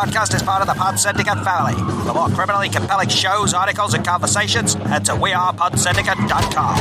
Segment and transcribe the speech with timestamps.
[0.00, 1.74] podcast is part of the Pod Syndicate family.
[2.06, 6.76] For more criminally compelling shows, articles, and conversations, head to wearepodsyndicate.com.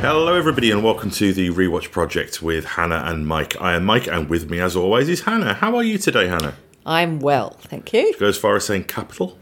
[0.00, 3.60] Hello, everybody, and welcome to the Rewatch Project with Hannah and Mike.
[3.60, 5.52] I am Mike, and with me, as always, is Hannah.
[5.52, 6.54] How are you today, Hannah?
[6.86, 8.16] I'm well, thank you.
[8.18, 9.38] Go as far as saying capital.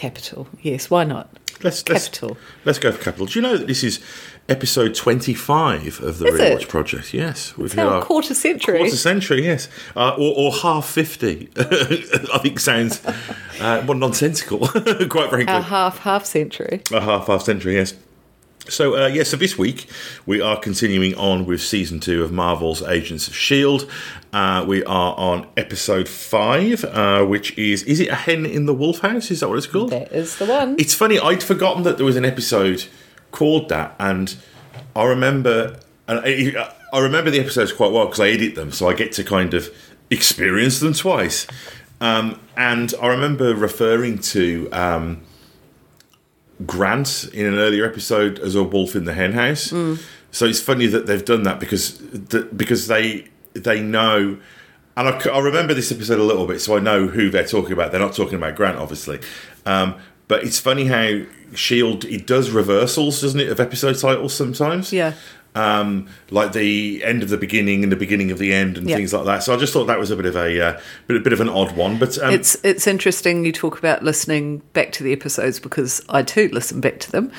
[0.00, 1.28] Capital, yes, why not?
[1.62, 2.38] Let's let's, Capital.
[2.64, 3.26] let's go for capital.
[3.26, 4.00] Do you know that this is
[4.48, 6.68] episode twenty-five of the Is Rewatch it?
[6.70, 7.12] Project?
[7.12, 8.78] Yes, we've It's our quarter century.
[8.78, 11.50] Quarter century, yes, uh, or, or half fifty.
[11.58, 13.04] I think sounds
[13.60, 15.48] uh, more nonsensical, quite frankly.
[15.48, 16.80] Our half half century.
[16.90, 17.92] A half half century, yes.
[18.70, 19.88] So uh, yeah, so this week
[20.26, 23.90] we are continuing on with season two of Marvel's Agents of Shield.
[24.32, 28.74] Uh, we are on episode five, uh, which is is it a hen in the
[28.74, 29.30] wolf house?
[29.30, 29.90] Is that what it's called?
[29.90, 30.76] That is the one.
[30.78, 31.18] It's funny.
[31.18, 32.86] I'd forgotten that there was an episode
[33.32, 34.36] called that, and
[34.94, 35.80] I remember.
[36.06, 39.12] And I, I remember the episodes quite well because I edit them, so I get
[39.12, 39.68] to kind of
[40.10, 41.46] experience them twice.
[42.00, 45.22] Um, and I remember referring to um,
[46.66, 49.72] Grant in an earlier episode as a wolf in the hen house.
[50.32, 54.38] So it's funny that they've done that because the, because they they know.
[54.96, 57.72] And I, I, remember this episode a little bit, so I know who they're talking
[57.72, 57.90] about.
[57.90, 59.20] They're not talking about Grant, obviously.
[59.64, 59.94] Um,
[60.28, 61.22] but it's funny how
[61.54, 64.92] Shield it does reversals, doesn't it, of episode titles sometimes?
[64.92, 65.14] yeah.
[65.54, 68.96] Um, like the end of the beginning and the beginning of the end and Yeah.
[68.96, 69.42] things like that.
[69.42, 71.40] So I just thought that was a bit of a uh, bit, a bit of
[71.40, 71.98] an odd one.
[71.98, 76.22] But um, It's it's interesting you talk about listening back to the episodes because I
[76.22, 77.32] too listen back to them.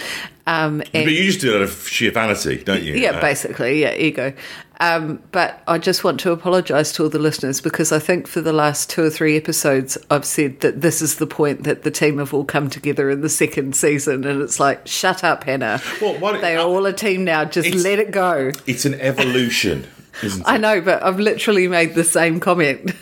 [0.47, 2.93] Um, and but you just do it out of sheer vanity, don't you?
[2.95, 4.33] yeah, Uh, basically, yeah, ego.
[4.81, 8.41] Um, but I just want to apologise to all the listeners because I think for
[8.41, 11.91] the last two or three episodes I've said that this is the point that the
[11.91, 15.79] team have all come together in the second season, and it's like, shut up, Hannah.
[16.01, 17.45] Well, why- they are all a team now.
[17.45, 18.51] Just let it go.
[18.65, 19.85] It's an evolution,
[20.23, 22.93] isn't I know, but I've literally made the same comment.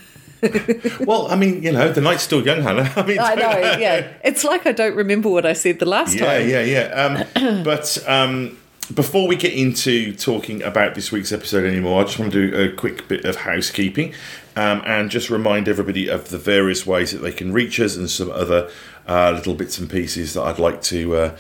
[1.05, 2.91] well, I mean, you know, the night's still young, Hannah.
[2.97, 4.11] I mean, I know, yeah.
[4.25, 6.49] It's like I don't remember what I said the last yeah, time.
[6.49, 7.25] yeah, yeah.
[7.35, 8.58] Um, but um,
[8.93, 12.57] before we get into talking about this week's episode anymore, I just want to do
[12.57, 14.13] a quick bit of housekeeping
[14.55, 18.09] um, and just remind everybody of the various ways that they can reach us and
[18.09, 18.69] some other
[19.07, 21.15] uh, little bits and pieces that I'd like to.
[21.15, 21.37] Uh,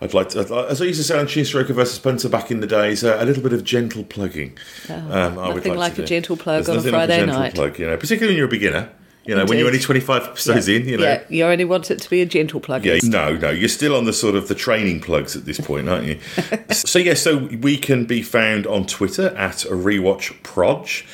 [0.00, 2.66] I'd like to, as I used to say on Chinstroker versus Punter back in the
[2.66, 4.58] days, uh, a little bit of gentle plugging.
[4.88, 6.08] um, I would nothing like to a do.
[6.08, 7.54] gentle plug There's on a nothing like Friday gentle night.
[7.54, 8.90] Plug, you know, particularly when you're a beginner.
[9.24, 9.86] You know, when you're only Indeed.
[9.86, 11.04] 25 episodes in, you know.
[11.04, 12.84] Yeah, you only want it to be a gentle plug.
[12.84, 15.88] Yeah, no, no, you're still on the sort of the training plugs at this point,
[15.88, 16.18] aren't you?
[16.72, 21.06] so yeah, so we can be found on Twitter at rewatchproj.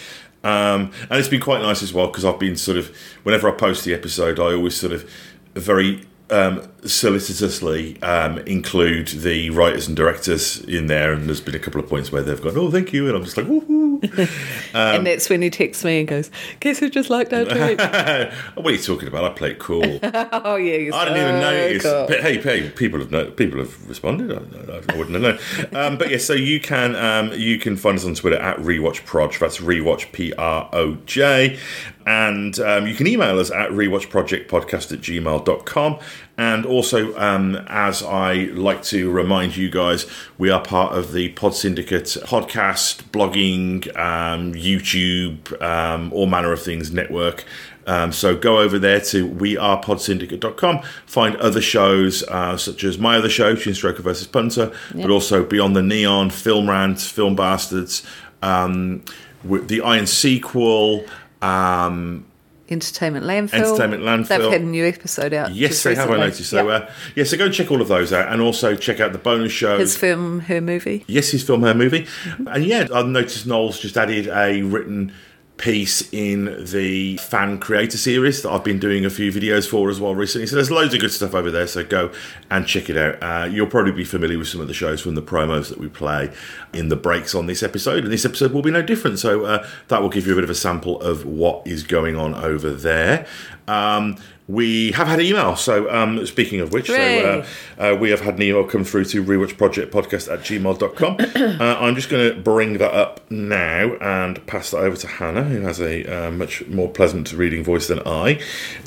[0.43, 3.53] Um, and it's been quite nice as well because I've been sort of whenever I
[3.53, 5.11] post the episode, I always sort of
[5.55, 11.59] very um, solicitously um, include the writers and directors in there, and there's been a
[11.59, 13.89] couple of points where they've gone, "Oh, thank you," and I'm just like, "Woohoo!"
[14.75, 16.31] and that's when he texts me and goes,
[16.61, 17.81] Guess who just liked our tweet?
[18.55, 19.25] what are you talking about?
[19.25, 19.83] I play it cool.
[20.03, 20.77] oh, yeah.
[20.77, 21.83] you're I didn't even so notice.
[21.83, 22.07] cool.
[22.07, 24.33] But hey, hey, people have no, people have responded.
[24.33, 24.37] I,
[24.73, 25.39] I, I wouldn't have known.
[25.75, 29.39] Um, but yeah, so you can um, you can find us on Twitter at rewatchproj.
[29.39, 31.59] That's rewatch p r o j,
[32.07, 35.99] and um, you can email us at rewatchprojectpodcast at gmail.com.
[36.37, 40.07] And also, um, as I like to remind you guys,
[40.39, 46.63] we are part of the Pod Syndicate podcast, blogging, um, YouTube, um, all manner of
[46.63, 47.45] things network.
[47.89, 53.31] Um, so go over there to wearepodsyndicate.com, find other shows uh, such as my other
[53.31, 58.07] show, Chinstroker versus Punter, but also Beyond the Neon, Film Rant, Film Bastards,
[58.43, 59.03] um,
[59.43, 61.05] the Iron Sequel.
[61.41, 62.28] Um,
[62.71, 63.55] Entertainment Landfill.
[63.55, 64.29] Entertainment Landfill.
[64.29, 65.55] They've had a new episode out.
[65.55, 66.11] yes, they have.
[66.11, 66.51] I noticed.
[66.51, 66.83] So, Yep.
[66.83, 69.19] uh, yeah, so go and check all of those out, and also check out the
[69.19, 69.81] bonus shows.
[69.81, 71.05] His film, her movie.
[71.07, 72.07] Yes, his film, her movie.
[72.47, 75.13] And yeah, I've noticed Knowles just added a written
[75.59, 80.01] piece in the fan creator series that I've been doing a few videos for as
[80.01, 80.47] well recently.
[80.47, 81.67] So there's loads of good stuff over there.
[81.67, 82.13] So go
[82.51, 83.23] and check it out.
[83.23, 85.89] Uh, you'll probably be familiar with some of the shows from the promos that we
[85.89, 86.33] play
[86.73, 88.05] in the breaks on this episode.
[88.05, 89.19] And this episode will be no different.
[89.19, 92.17] So uh, that will give you a bit of a sample of what is going
[92.17, 93.27] on over there.
[93.67, 94.17] Um,
[94.49, 95.55] we have had an email.
[95.57, 97.45] So, um, speaking of which, so,
[97.79, 101.17] uh, uh, we have had an email come through to rewatchprojectpodcast at gmail.com.
[101.61, 105.45] uh, I'm just going to bring that up now and pass that over to Hannah,
[105.45, 108.41] who has a uh, much more pleasant reading voice than I.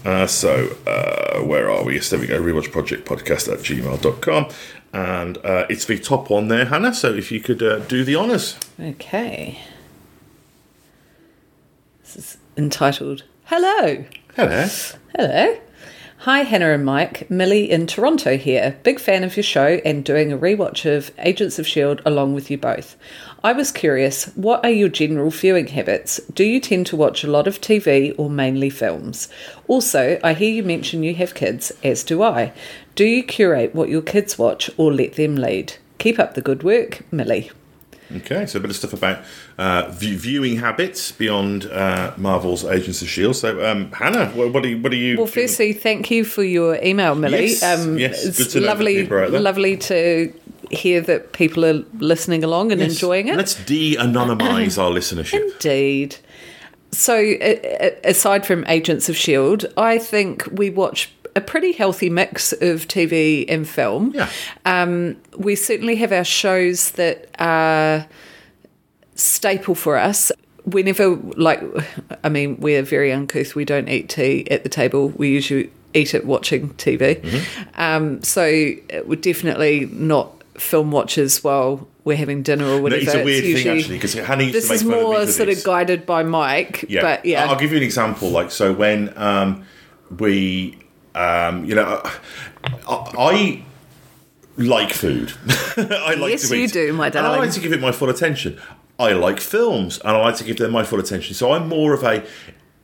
[0.04, 1.94] Uh, so, uh, where are we?
[1.94, 2.42] Yes, there we go.
[2.42, 4.48] Rewatchprojectpodcast at gmail.com.
[4.94, 6.94] And uh, it's the top one there, Hannah.
[6.94, 8.58] So, if you could uh, do the honours.
[8.80, 9.60] Okay.
[12.02, 14.06] This is entitled Hello.
[14.36, 14.68] Hello.
[15.18, 15.58] Hello.
[16.20, 17.30] Hi, Hannah and Mike.
[17.30, 18.78] Millie in Toronto here.
[18.84, 22.02] Big fan of your show and doing a rewatch of Agents of S.H.I.E.L.D.
[22.06, 22.96] along with you both.
[23.44, 26.22] I was curious, what are your general viewing habits?
[26.34, 29.28] Do you tend to watch a lot of TV or mainly films?
[29.68, 32.54] Also, I hear you mention you have kids, as do I.
[32.96, 35.74] Do you curate what your kids watch or let them lead?
[35.98, 37.52] Keep up the good work, Millie.
[38.18, 39.20] Okay, so a bit of stuff about
[39.58, 43.36] uh, view- viewing habits beyond uh, Marvel's Agents of Shield.
[43.36, 44.78] So, um, Hannah, what, what do you?
[44.82, 45.18] What do you?
[45.18, 47.54] Well, firstly, thank you for your email, Millie.
[47.62, 49.40] Um, Yes, yes, It's to lovely, people are out there.
[49.40, 50.34] lovely to
[50.70, 52.92] hear that people are listening along and Yes.
[52.94, 53.36] enjoying it.
[53.36, 55.42] Let's de-anonymize our listenership.
[55.54, 56.16] Indeed.
[56.94, 57.16] So,
[58.04, 63.46] aside from Agents of S.H.I.E.L.D., I think we watch a pretty healthy mix of TV
[63.48, 64.12] and film.
[64.14, 64.30] Yeah.
[64.66, 68.08] Um, we certainly have our shows that are
[69.16, 70.32] staple for us.
[70.64, 71.62] Whenever, like,
[72.24, 73.56] I mean, we're very uncouth.
[73.56, 75.10] We don't eat tea at the table.
[75.10, 77.20] We usually eat it watching TV.
[77.22, 77.82] Mm-hmm.
[77.82, 78.44] Um, so
[79.06, 83.02] we're definitely not film watchers while we're having dinner or No, whatever.
[83.02, 84.98] it's a weird thing usually- actually because Hannah used this to make is fun of
[85.00, 88.30] me more sort of guided by Mike, Yeah, but yeah, I'll give you an example.
[88.30, 89.66] Like, so when um,
[90.20, 90.78] we,
[91.16, 92.02] um, you know,
[92.88, 93.64] I, I
[94.58, 95.34] like food.
[95.78, 96.74] I like Yes, to you eat.
[96.74, 98.60] do, my And I like to give it my full attention.
[99.00, 101.34] I like films, and I like to give them my full attention.
[101.34, 102.24] So I'm more of a.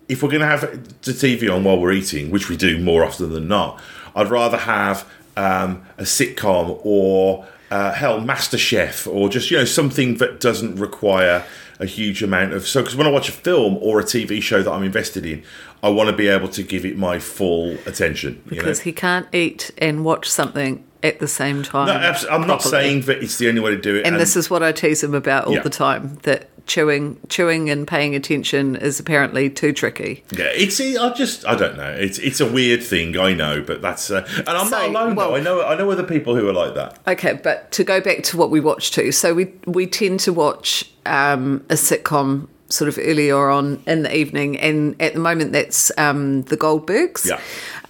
[0.10, 3.04] If we're going to have the TV on while we're eating, which we do more
[3.04, 3.82] often than not,
[4.16, 10.16] I'd rather have um, a sitcom or uh, hell, MasterChef, or just you know something
[10.16, 11.44] that doesn't require
[11.80, 12.66] a huge amount of.
[12.68, 15.44] So, because when I watch a film or a TV show that I'm invested in,
[15.84, 18.42] I want to be able to give it my full attention.
[18.46, 18.64] You know?
[18.64, 21.88] because he can't eat and watch something at the same time.
[21.88, 24.06] No, abs- I'm not saying that it's the only way to do it.
[24.06, 25.62] and this is what I tease him about all Yeah.
[25.62, 30.24] the time that chewing, chewing and paying attention is apparently too tricky.
[30.36, 30.82] Yeah, it's.
[30.82, 31.46] I just.
[31.48, 31.92] I don't know.
[31.92, 32.18] It's.
[32.18, 33.16] It's a weird thing.
[33.18, 34.10] I know, but that's.
[34.10, 35.16] Uh, and I'm So, not alone.
[35.16, 35.36] well- though.
[35.38, 35.62] I know.
[35.64, 36.98] I know other people who are like that.
[37.08, 40.34] Okay, but to go back to what we watch too, so we we tend to
[40.34, 45.52] watch um, a sitcom sort of earlier on in the evening, and at the moment
[45.54, 47.26] that's um, the Goldbergs.
[47.26, 47.40] Yeah.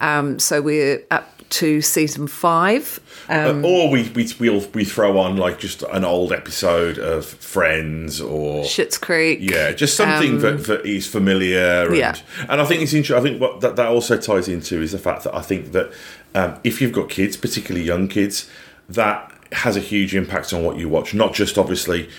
[0.02, 3.00] Um, so we're up to season five.
[3.30, 7.26] Um, Uh, or we we we'll, we throw on like just an old episode of
[7.26, 9.40] Friends or Schitt's Creek.
[9.42, 11.84] yeah, just something that, that is familiar.
[11.84, 12.16] And, Um, Yeah.
[12.50, 13.18] and I think it's interesting.
[13.18, 15.92] I think what that, that also ties into is the fact that I think that
[16.36, 18.48] um, if you've got kids, particularly young kids,
[18.90, 21.14] that has a huge impact on what you watch.
[21.14, 22.10] Not just obviously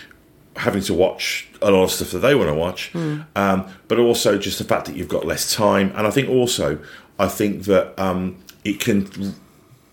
[0.58, 2.94] having to watch a lot of stuff that they want to watch,
[3.37, 5.93] um, but also just the fact that you've got less time.
[5.96, 6.78] And I think also,
[7.19, 9.34] I think that um, it can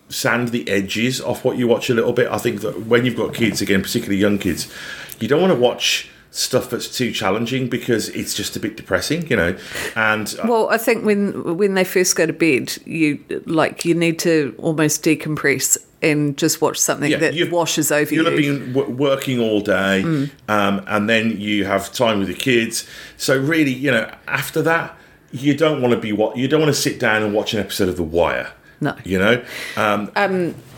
[0.09, 2.27] sand the edges off what you watch a little bit.
[2.29, 4.71] I think that when you've got kids, again, particularly young kids,
[5.19, 9.25] you don't want to watch stuff that's too challenging because it's just a bit depressing,
[9.27, 9.56] you know.
[9.95, 13.95] And uh, Well, I think when when they first go to bed, you like you
[13.95, 15.77] need to almost decompress
[16.11, 18.31] and just watch something yeah, that washes over you'll you.
[18.31, 20.29] have been w- working all day, Mm.
[20.47, 22.87] um, and then you have time with the kids.
[23.17, 24.95] So really, you know, after that,
[25.31, 27.59] you don't want to be what you don't want to sit down and watch an
[27.59, 28.51] episode of The Wire.
[28.81, 28.93] No.
[29.03, 29.43] you know.
[29.77, 30.11] Um,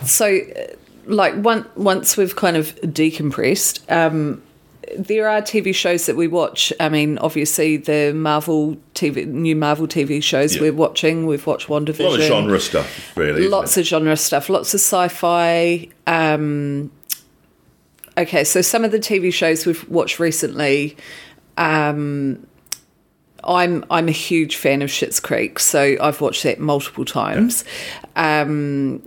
[0.04, 0.62] so uh,
[1.06, 4.42] like one, once we've kind of decompressed um
[4.96, 6.72] there are TV shows that we watch.
[6.78, 10.62] I mean, obviously the Marvel TV, new Marvel TV shows Yeah.
[10.62, 11.26] we're watching.
[11.26, 13.48] We've watched a lot of genre stuff, really.
[13.48, 14.48] Lots of genre stuff.
[14.48, 15.88] Lots of sci-fi.
[16.06, 16.90] Um,
[18.16, 20.96] okay, so some of the TV shows we've watched recently.
[21.56, 22.46] Um,
[23.44, 27.64] I'm I'm a huge fan of Schitt's Creek, so I've watched that multiple times.
[28.16, 29.02] Um,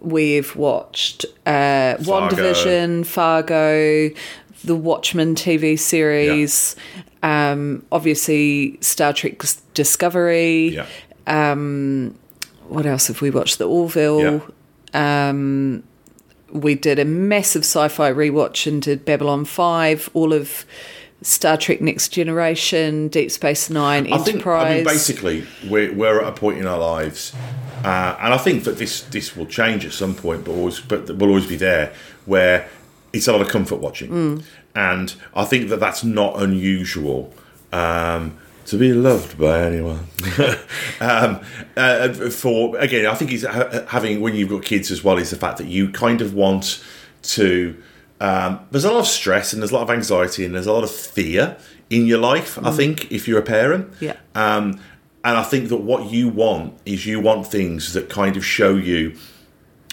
[0.00, 4.10] we've watched uh, WandaVision, Fargo,
[4.64, 6.76] the Watchmen TV series,
[7.22, 9.42] um, obviously Star Trek
[9.74, 10.68] Discovery.
[11.26, 11.54] yeah.
[12.68, 13.58] What else have we watched?
[13.58, 14.42] The Orville.
[14.94, 15.82] Um,
[16.50, 20.64] we did a massive sci-fi rewatch and did Babylon Five, all of
[21.20, 26.28] Star Trek Next Generation, Deep Space Nine, I think, I mean, basically, we're, we're at
[26.28, 27.34] a point in our lives,
[27.82, 31.08] uh, and I think that this this will change at some point, but always, but
[31.08, 31.94] will always be there,
[32.26, 32.68] where
[33.14, 34.42] it's a lot of comfort watching, Mm.
[34.74, 37.32] and I think that that's not unusual.
[37.72, 40.06] Um, to be loved by anyone,
[41.00, 41.40] um,
[41.76, 45.30] uh, for again, I think he's ha- having when you've got kids as well is
[45.30, 46.82] the fact that you kind of want
[47.22, 47.76] to.
[48.20, 50.72] Um, there's a lot of stress and there's a lot of anxiety and there's a
[50.72, 51.56] lot of fear
[51.90, 52.58] in your life.
[52.64, 54.16] I think if you're a parent, Yeah.
[54.34, 54.78] um,
[55.24, 58.76] and I think that what you want is you want things that kind of show
[58.76, 59.14] you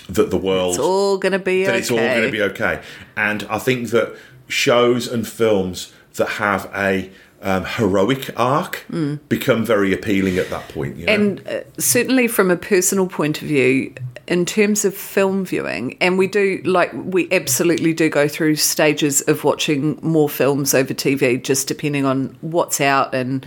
[0.10, 1.79] that the world it's all going to be that okay.
[1.79, 2.81] it's all going to be okay.
[3.15, 4.15] And I think that
[4.48, 7.10] shows and films that have a
[7.41, 8.86] um, heroic arc
[9.29, 10.98] become very appealing at that point.
[10.98, 11.13] You know?
[11.13, 13.93] And uh, certainly from a personal point of view,
[14.27, 19.22] in terms of film viewing, and we do like we absolutely do go through stages
[19.22, 23.43] of watching more films over TV, just depending on what's out and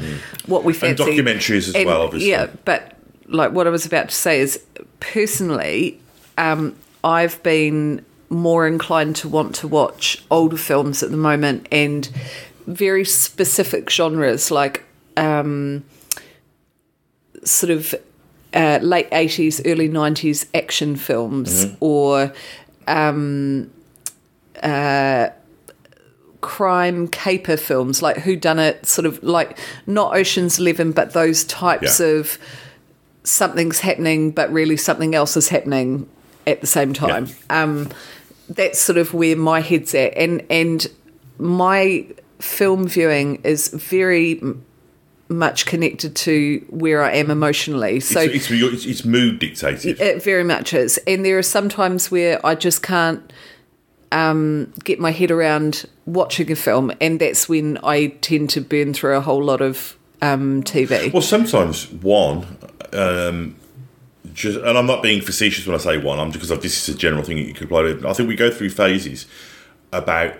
[0.46, 1.04] what we and fancy.
[1.04, 2.30] documentaries as well, obviously.
[2.30, 4.62] Yeah, but like what I was about to say is,
[5.00, 6.00] personally,
[6.38, 12.08] um, I've been more inclined to want to watch older films at the moment and
[12.66, 14.84] very specific genres like
[15.16, 15.84] um,
[17.44, 17.94] sort of
[18.54, 22.32] uh, late 80s, early 90s action films or
[22.88, 23.70] um,
[24.62, 25.28] uh,
[26.40, 31.44] crime caper films like Who Done It, sort of like not Ocean's Eleven, but those
[31.44, 32.06] types Yeah.
[32.06, 32.38] of
[33.24, 36.08] something's happening, but really something else is happening
[36.46, 37.28] at the same time.
[37.50, 37.90] Um,
[38.48, 40.86] that's sort of where my head's at, and and
[41.38, 42.06] my
[42.38, 44.40] film viewing is very
[45.28, 48.00] much connected to where I am emotionally.
[48.00, 50.00] So it's, it's, it's, it's mood dictated.
[50.00, 50.98] it very much is.
[51.06, 53.32] And there are some times where I just can't
[54.12, 58.94] um, get my head around watching a film, and that's when I tend to burn
[58.94, 61.12] through a whole lot of um, TV.
[61.12, 62.46] Well, sometimes one,
[62.92, 63.56] um,
[64.34, 66.18] just, and I'm not being facetious when I say one.
[66.18, 68.08] I'm because this is a general thing that you could apply to.
[68.08, 69.26] I think we go through phases
[69.92, 70.34] about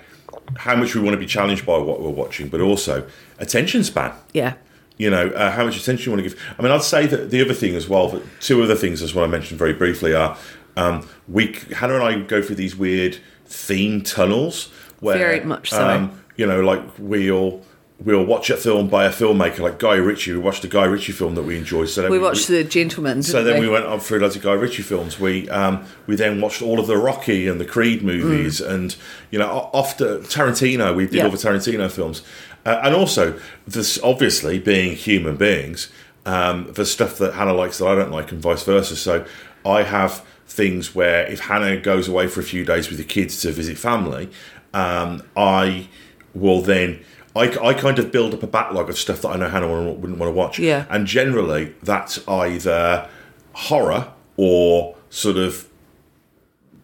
[0.59, 3.09] how much we want to be challenged by what we're watching, but also
[3.39, 4.13] attention span.
[4.33, 4.55] yeah.
[4.97, 6.41] You know, uh, how much attention you want to give.
[6.57, 9.13] I mean, I'd say that the other thing as well, that two other things as
[9.13, 10.39] well I mentioned very briefly are
[10.77, 14.71] um, we, Hannah and I go through these weird theme tunnels
[15.01, 15.85] where, Very much so.
[15.85, 17.61] um, you know, like we'll
[18.05, 20.33] we'll watch a film by a filmmaker like Guy Ritchie.
[20.33, 21.89] We watched a Guy Ritchie film that we enjoyed.
[21.89, 23.23] So then We watched The Gentleman.
[23.23, 23.67] so then we?
[23.67, 25.19] we went on through loads of Guy Ritchie films.
[25.19, 28.95] We um, we then watched all of the Rocky and the Creed movies, and
[29.31, 31.25] you know, after Tarantino, we did Yeah.
[31.25, 32.23] all the Tarantino films,
[32.67, 35.89] uh, and also this obviously being human beings,
[36.27, 38.97] um, the stuff that Hannah likes that I don't like, and vice versa.
[38.97, 39.25] So
[39.65, 43.41] I have things where if Hannah goes away for a few days with the kids
[43.43, 44.29] to visit family,
[44.75, 45.89] um, I
[46.35, 47.01] will then.
[47.37, 49.99] I, I kind of build up a backlog of stuff that I know Hannah wouldn't
[49.99, 50.59] wouldn't want to watch.
[50.59, 50.87] Yeah.
[50.89, 53.09] And generally, that's either
[53.55, 55.69] horror or sort of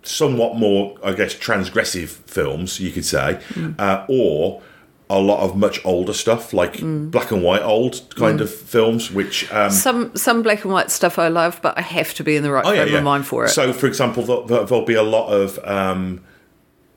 [0.03, 3.41] somewhat more, I guess, transgressive films, you could say,
[3.79, 4.63] uh, or
[5.09, 6.81] a lot of much older stuff, like
[7.11, 9.51] black and white old kind of films, which.
[9.53, 12.43] Um, some some black and white stuff I love, but I have to be in
[12.43, 13.49] the right Oh, frame of mind for it.
[13.51, 15.59] So, for example, there- there- there'll be a lot of.
[15.65, 16.21] Um,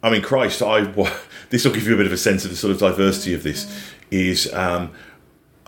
[0.03, 0.81] I mean, Christ, I
[1.49, 3.41] this will give you a bit of a sense of the sort of diversity of
[3.41, 3.91] this.
[4.11, 4.91] Is um,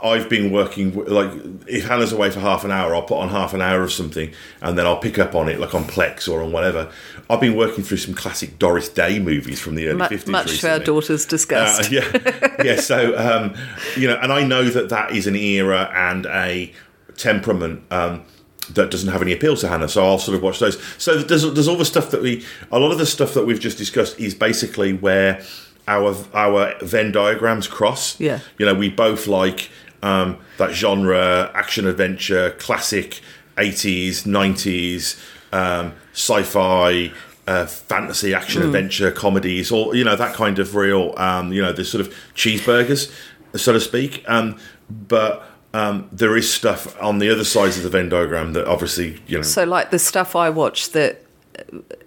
[0.04, 1.32] I've been working like
[1.68, 4.32] if Hannah's away for half an hour, I'll put on half an hour of something,
[4.62, 6.92] and then I'll pick up on it like on Plex or on whatever.
[7.30, 10.32] I've been working through some classic Doris Day movies from the early much, fifties.
[10.32, 11.92] much to our daughter's disgust.
[11.92, 12.80] Uh, yeah, yeah.
[12.80, 13.56] So um,
[13.96, 16.74] you know, and I know that that is an era and a
[17.16, 18.26] temperament um,
[18.74, 19.90] that doesn't have any appeal to Hannah.
[19.90, 20.82] So I'll sort of watch those.
[20.98, 23.60] So there's there's all the stuff that we, a lot of the stuff that we've
[23.60, 25.44] just discussed is basically where
[25.88, 28.20] our our Venn diagrams cross.
[28.20, 28.40] Yeah.
[28.58, 29.70] You know, we both like
[30.02, 33.22] um, that genre, action adventure, classic.
[33.58, 35.18] 80s, 90s,
[35.54, 37.12] um, sci-fi,
[37.48, 41.72] uh, fantasy, action, adventure, comedies, or you know that kind of real, um, you know,
[41.72, 43.14] the sort of cheeseburgers,
[43.56, 44.24] so to speak.
[44.28, 48.66] Um, but um, there is stuff on the other sides of the Venn diagram that
[48.66, 51.22] obviously, you know, So, like the stuff I watch that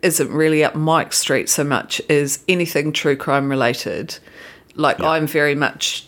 [0.01, 4.19] isn't really up Mike Street so much is anything true crime related.
[4.75, 6.07] Like, I'm very much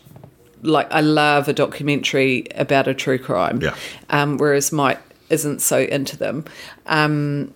[0.62, 3.61] like, I love a documentary about a true crime.
[3.61, 3.75] Yeah.
[4.09, 6.47] Um, whereas Mike isn't so into them.
[6.87, 7.52] Um,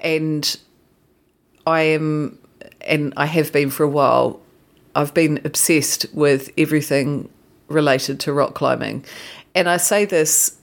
[0.00, 0.54] and
[1.66, 2.38] I am,
[2.82, 4.40] and I have been for a while,
[4.94, 7.30] I've been obsessed with everything
[7.68, 9.04] related to rock climbing.
[9.54, 10.56] And I say this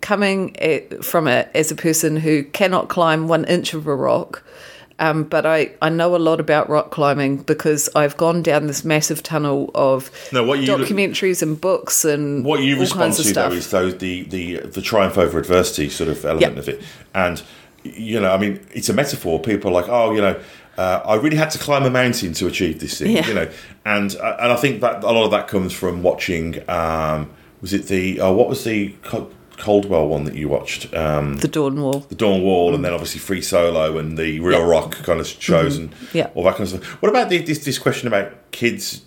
[0.00, 4.44] coming at, from it as a person who cannot climb one inch of a rock.
[5.00, 8.84] Um, but I, I know a lot about rock climbing because I've gone down this
[8.84, 13.52] massive tunnel of No, what you- documentaries and books and what you respond to though
[13.52, 16.58] is though the, the the triumph over adversity sort of element Yeah.
[16.58, 16.82] of it
[17.14, 17.40] and
[17.84, 20.38] you know i mean it's a metaphor people are like oh you know
[20.78, 23.26] uh, i really had to climb a mountain to achieve this thing Yeah.
[23.28, 23.48] you know
[23.84, 27.30] and uh, and i think that a lot of that comes from watching um
[27.60, 28.94] was it the uh, what was the
[29.56, 32.00] Caldwell one that you watched um the Dawn Wall.
[32.08, 34.60] the Dawn Wall, and then obviously Free Solo and the Reel.
[34.60, 34.70] Mm-hmm.
[34.70, 36.30] Rock kind of shows and Yeah.
[36.36, 36.84] all that kind of stuff.
[37.02, 39.02] What about the, this this question about kids,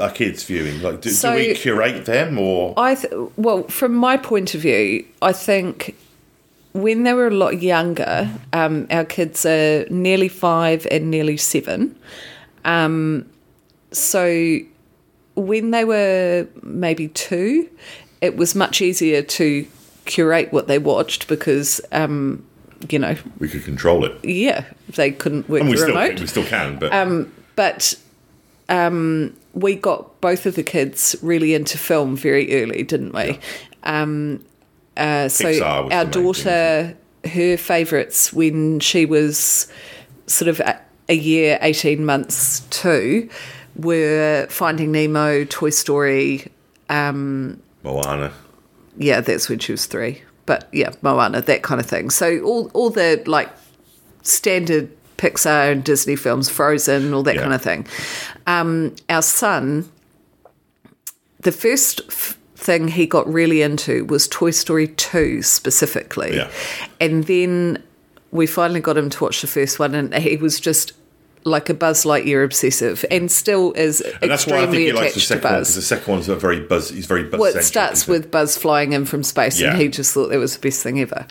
[0.00, 0.82] our kids viewing?
[0.82, 2.74] Like, do, So- do we curate them or?
[2.76, 5.94] I th- well, from my point of view, I think
[6.72, 11.94] when they were a lot younger, um, our kids are nearly five and nearly seven.
[12.64, 13.26] Um,
[13.90, 14.58] so
[15.34, 17.68] when they were maybe two,
[18.20, 19.66] it was much easier to
[20.04, 22.44] curate what they watched because, um,
[22.88, 24.24] you know, We could control it.
[24.24, 26.20] yeah, they couldn't work And we the still, remote.
[26.20, 27.94] we still can, but but
[28.68, 33.38] um, we got both of the kids really into film very early, didn't we?
[33.84, 34.42] Um,
[34.96, 39.66] uh, so our daughter, her favourites when she was
[40.26, 43.28] sort of a, a year, eighteen months too,
[43.76, 46.46] were Finding Nemo, Toy Story.
[46.90, 48.32] Moana.
[48.98, 50.22] Yeah, that's when she was three.
[50.44, 52.10] But yeah, Moana, that kind of thing.
[52.10, 53.48] So all all the like
[54.22, 57.42] standard Pixar and Disney films, Frozen, all that Yeah.
[57.42, 57.86] kind of thing.
[58.46, 59.88] Um, our son,
[61.40, 66.36] the first f- thing he got really into was Toy Story 2 specifically.
[66.36, 66.50] Yeah.
[67.00, 67.82] And then
[68.30, 70.92] we finally got him to watch the first one, and he was just
[71.44, 75.14] like a Buzz Lightyear obsessive and still is And that's why I think he likes
[75.14, 76.90] the second one because the second one's a very buzz.
[76.90, 77.40] He's very buzz.
[77.40, 79.70] Well, it starts with Buzz flying in from space, Yeah.
[79.72, 81.26] and he just thought that was the best thing ever.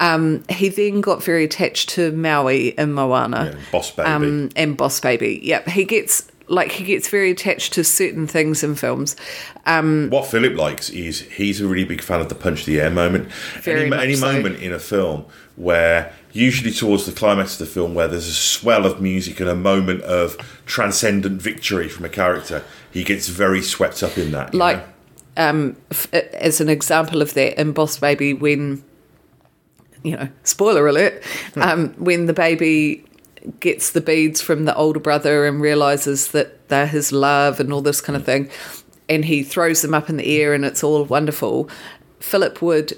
[0.00, 4.08] Um, he then got very attached to Maui and Moana Boss Baby.
[4.08, 5.40] um, and Boss Baby.
[5.42, 9.16] Yep, he gets like he gets very attached to certain things in films.
[9.64, 13.30] what Philip likes is he's a really big fan of the punch the air moment.
[13.64, 14.32] Any any so.
[14.32, 15.24] moment in a film
[15.56, 19.48] where usually towards the climax of the film where there's a swell of music and
[19.48, 24.52] a moment of transcendent victory from a character, he gets very swept up in that.
[24.52, 24.84] Like
[25.36, 28.82] um, f- as an example of that in Boss Baby, when
[30.02, 31.22] you know, spoiler alert,
[31.56, 33.04] um, when the baby
[33.60, 37.80] gets the beads from the older brother and realizes that they're his love and all
[37.80, 38.50] this kind of thing,
[39.08, 41.68] and he throws them up in the air and it's all wonderful.
[42.20, 42.92] Philip would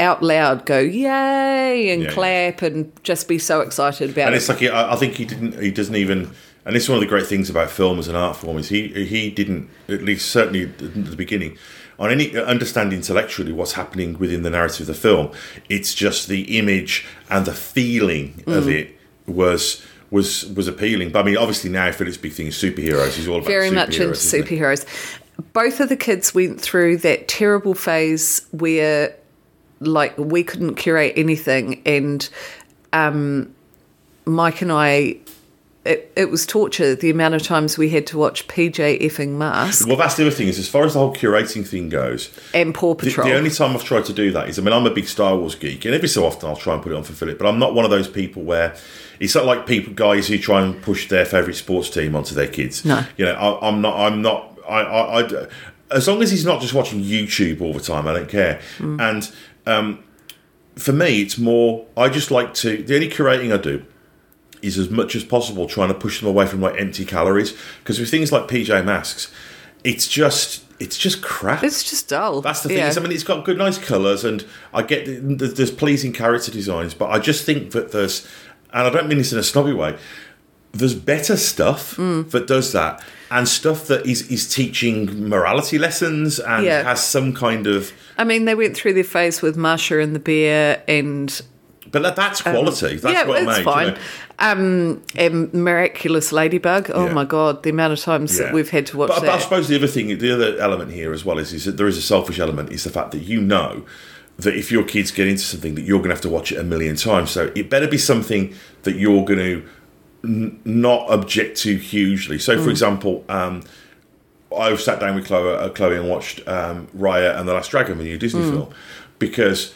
[0.00, 2.14] out loud go yay and Yeah, yeah.
[2.14, 4.36] clap and just be so excited about and it.
[4.36, 5.60] And it's like I I think he didn't.
[5.62, 6.30] He doesn't even.
[6.66, 8.68] And this is one of the great things about film as an art form is
[8.70, 11.56] he he didn't at least certainly at the beginning
[11.98, 15.30] on any understand intellectually what's happening within the narrative of the film.
[15.68, 18.72] It's just the image and the feeling of Mm.
[18.80, 18.93] it
[19.26, 21.10] was was was appealing.
[21.10, 23.14] But I mean, obviously now Philip's big thing is superheroes.
[23.14, 24.56] He's all about very much into superheroes, isn't he?
[24.56, 25.18] superheroes.
[25.52, 29.16] Both of the kids went through that terrible phase where,
[29.80, 32.28] like, we couldn't curate anything, and
[32.92, 33.52] um,
[34.24, 35.16] Mike and I.
[35.84, 39.86] It, it was torture the amount of times we had to watch PJ effing Mask
[39.86, 42.30] Well, that's the other thing is as far as the whole curating thing goes.
[42.54, 43.28] and Paw The, Patrol.
[43.28, 45.36] the only time I've tried to do that is, I mean, I'm a big Star
[45.36, 47.46] Wars geek, and every so often I'll try and put it on for Philip, but
[47.46, 48.74] I'm not one of those people where
[49.20, 52.48] it's not like people, guys who try and push their favourite sports team onto their
[52.48, 52.84] kids.
[52.84, 53.04] No.
[53.16, 55.46] You know, I, I'm not, I'm not, I, I, I,
[55.90, 58.60] as long as he's not just watching YouTube all the time, I don't care.
[58.78, 59.30] And
[59.66, 60.02] um,
[60.76, 63.84] for me, it's more, I just like to, the only curating I do
[64.62, 68.00] is as much as possible trying to push them away from like empty calories because
[68.00, 69.30] with things like PJ Masks,
[69.84, 71.62] it's just, it's just crap.
[71.62, 72.40] it's just dull.
[72.40, 72.78] That's the thing.
[72.78, 72.88] Yeah.
[72.88, 76.12] Is, I mean, it's got good, nice colours, and I get the, the- there's pleasing
[76.12, 78.26] character designs, but I just think that there's,
[78.74, 79.96] and I don't mean this in a snobby way.
[80.72, 82.30] There's better stuff Mm.
[82.32, 86.82] that does that, and stuff that is is teaching morality lessons and Yeah.
[86.82, 87.92] has some kind of.
[88.18, 91.40] I mean, they went through their phase with Masha and the bear, and
[91.92, 92.96] But that, that's quality.
[92.96, 93.58] that's Um, yeah, what it's made.
[93.58, 93.86] you fine.
[93.88, 93.94] know.
[94.40, 96.90] Um, and Miraculous Ladybug.
[96.92, 97.12] Oh Yeah.
[97.12, 98.46] my god, the amount of times Yeah.
[98.46, 100.90] that we've had to watch But, but I suppose the other thing, the other element
[100.90, 102.72] here as well is, is that there is a selfish element.
[102.72, 103.84] Is the fact that you know
[104.38, 106.58] that if your kids get into something, that you're going to have to watch it
[106.58, 107.30] a million times.
[107.30, 109.62] So it better be something that you're going to
[110.24, 112.38] n- not object to hugely.
[112.38, 112.64] So, Mm.
[112.64, 113.62] for example, um,
[114.56, 117.98] I sat down with Chloe, uh, Chloe and watched um, Raya and the Last Dragon,
[117.98, 118.50] the new Disney Mm.
[118.50, 118.68] film,
[119.18, 119.74] because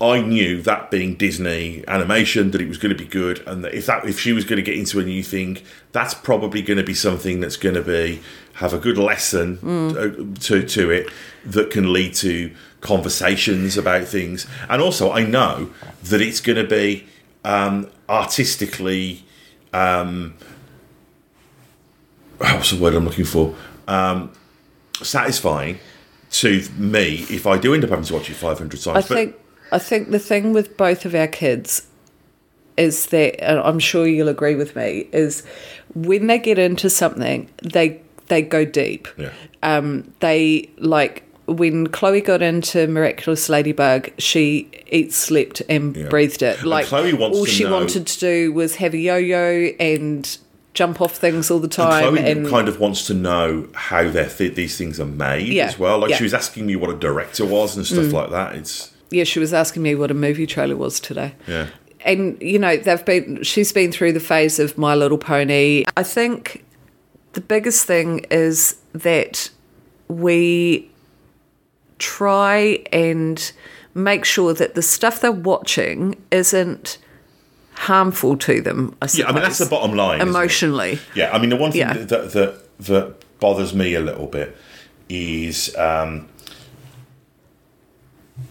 [0.00, 3.72] I knew that being Disney animation that it was going to be good, and that
[3.72, 5.58] if that if she was going to get into a new thing,
[5.92, 8.20] that's probably going to be something that's going to be
[8.54, 9.58] have a good lesson
[9.96, 11.08] uh, to to it
[11.46, 12.50] that can lead to
[12.82, 15.70] conversations about things, and also I know
[16.04, 17.06] that it's going to be
[17.44, 19.24] um, artistically.
[19.72, 20.34] Um,
[22.38, 23.54] what's the word I'm looking for?
[23.88, 24.30] Um,
[25.02, 25.78] satisfying
[26.30, 28.86] to me if I do end up having to watch it 500 times.
[28.86, 29.36] I But- think
[29.72, 31.86] I think the thing with both of our kids
[32.76, 35.42] is that and I'm sure you'll agree with me is
[35.94, 39.08] when they get into something they they go deep.
[39.18, 39.30] Yeah.
[39.62, 46.08] Um, they like when Chloe got into Miraculous Ladybug, she eat, slept, and Yeah.
[46.08, 46.58] breathed it.
[46.60, 50.36] And Like Chloe wants all she know- wanted to do was have a yo-yo and
[50.74, 52.14] jump off things all the And time.
[52.16, 55.78] Chloe And, kind of wants to know how th- these things are made Yeah, as
[55.78, 55.98] well.
[55.98, 56.16] Like yeah.
[56.16, 56.18] Mm.
[56.18, 58.54] she was asking me what a director was and stuff like that.
[58.54, 61.32] It's yeah, she was asking me what a movie trailer was today.
[61.46, 61.66] yeah,
[62.06, 66.02] and you know they've been she's been through the phase of my little pony i
[66.02, 66.64] think
[67.34, 69.50] the biggest thing is that
[70.08, 70.90] we
[72.02, 73.52] try and
[73.94, 76.98] make sure that the stuff they're watching isn't
[77.74, 78.94] harmful to them.
[79.00, 80.20] I Yeah, I mean that's the bottom line.
[80.20, 81.92] Emotionally, Yeah, I mean the one thing Yeah.
[81.94, 84.56] that, that that bothers me a little bit
[85.08, 86.28] is, um,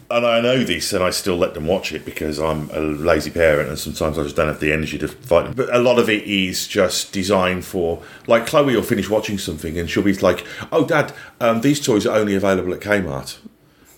[0.09, 3.31] and I know this, and I still let them watch it because I'm a lazy
[3.31, 5.53] parent, and sometimes I just don't have the energy to fight them.
[5.53, 9.77] But a lot of it is just designed for, like Chloe will finish watching something,
[9.77, 13.37] and she'll be like, "Oh, Dad, um, these toys are only available at Kmart."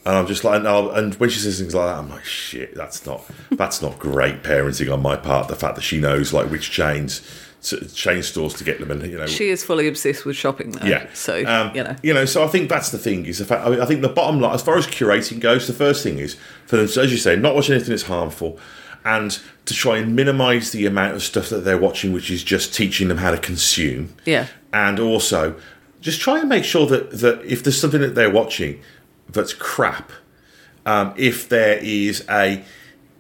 [0.06, 2.76] And I'm just like, and, and when she says things like that, I'm like, shit,
[2.76, 5.48] that's not that's not great parenting on my part.
[5.48, 7.22] The fact that she knows like which chains,
[7.64, 10.86] chain stores to get them, and you know, she is fully obsessed with shopping though.
[10.86, 11.08] yeah.
[11.14, 13.66] So um, you know, So I think that's the thing is the fact.
[13.66, 16.20] I, mean, I think the bottom line, as far as curating goes, the first thing
[16.20, 18.60] is for them, as you say, not watch anything that's harmful,
[19.06, 22.74] and to try and minimise the amount of stuff that they're watching, which is just
[22.74, 24.14] teaching them how to consume.
[24.26, 24.48] Yeah.
[24.74, 25.56] And also,
[26.02, 28.82] just try and make sure that that if there's something that they're watching
[29.30, 30.12] that's crap,
[30.86, 32.64] um, if there is a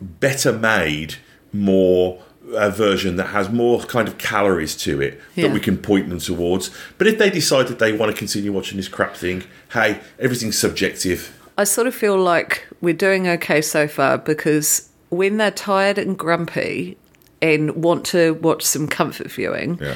[0.01, 1.15] better made,
[1.53, 2.21] more
[2.55, 5.47] uh, version that has more kind of calories to it Yeah.
[5.47, 6.69] that we can point them towards.
[6.97, 10.57] But if they decide that they want to continue watching this crap thing, hey, everything's
[10.57, 11.37] subjective.
[11.57, 16.17] I sort of feel like we're doing okay so far because when they're tired and
[16.17, 16.97] grumpy
[17.41, 19.95] and want to watch some comfort viewing, Yeah.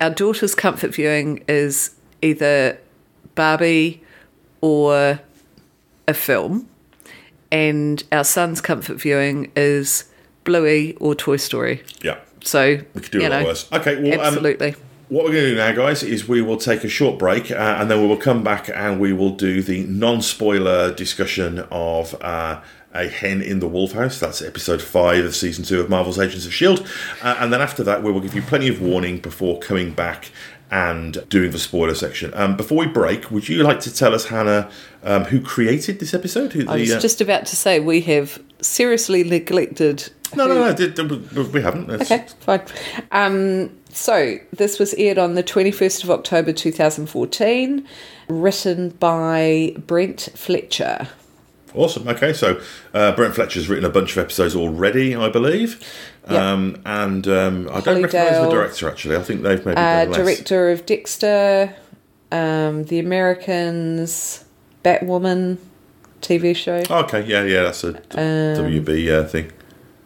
[0.00, 1.90] our daughter's comfort viewing is
[2.22, 2.78] either
[3.34, 4.02] Barbie
[4.60, 5.18] or
[6.06, 6.68] a film,
[7.50, 10.04] and our son's comfort viewing is
[10.44, 11.82] Bluey or Toy Story.
[12.02, 12.18] Yeah.
[12.42, 13.72] So We could do a lot know, worse.
[13.72, 14.74] Okay, well, um, absolutely.
[15.08, 17.54] What we're going to do now, guys, is we will take a short break uh,
[17.54, 22.14] and then we will come back and we will do the non spoiler discussion of
[22.22, 22.60] uh,
[22.94, 24.18] A Hen in the Wolf House.
[24.18, 26.84] That's episode five of season two of Marvel's Agents of S.H.I.E.L.D.
[27.22, 30.30] Uh, and then after that, we will give you plenty of warning before coming back
[30.74, 32.32] and doing the spoiler section.
[32.34, 34.68] Um, before we break, would you like to tell us, Hannah,
[35.04, 36.52] um, who created this episode?
[36.52, 40.10] Who I was uh, just about to say we have seriously neglected.
[40.34, 41.90] No, who- no, no, we haven't.
[41.90, 42.62] It's- Okay, fine.
[43.12, 47.86] Um, so this was aired on the 21st of October 2014,
[48.28, 51.06] written by Brent Fletcher.
[51.72, 52.06] Awesome.
[52.08, 52.60] Okay, so
[52.94, 55.80] uh, Brent Fletcher's written a bunch of episodes already, I believe.
[56.26, 59.16] Um, and um, I don't recognise the director actually.
[59.16, 61.74] I think they've maybe Uh, director of Dexter,
[62.32, 64.44] um, The Americans,
[64.84, 65.58] Batwoman
[66.22, 66.82] TV show.
[66.90, 69.52] Okay, yeah, yeah, that's a Um, WB uh, thing.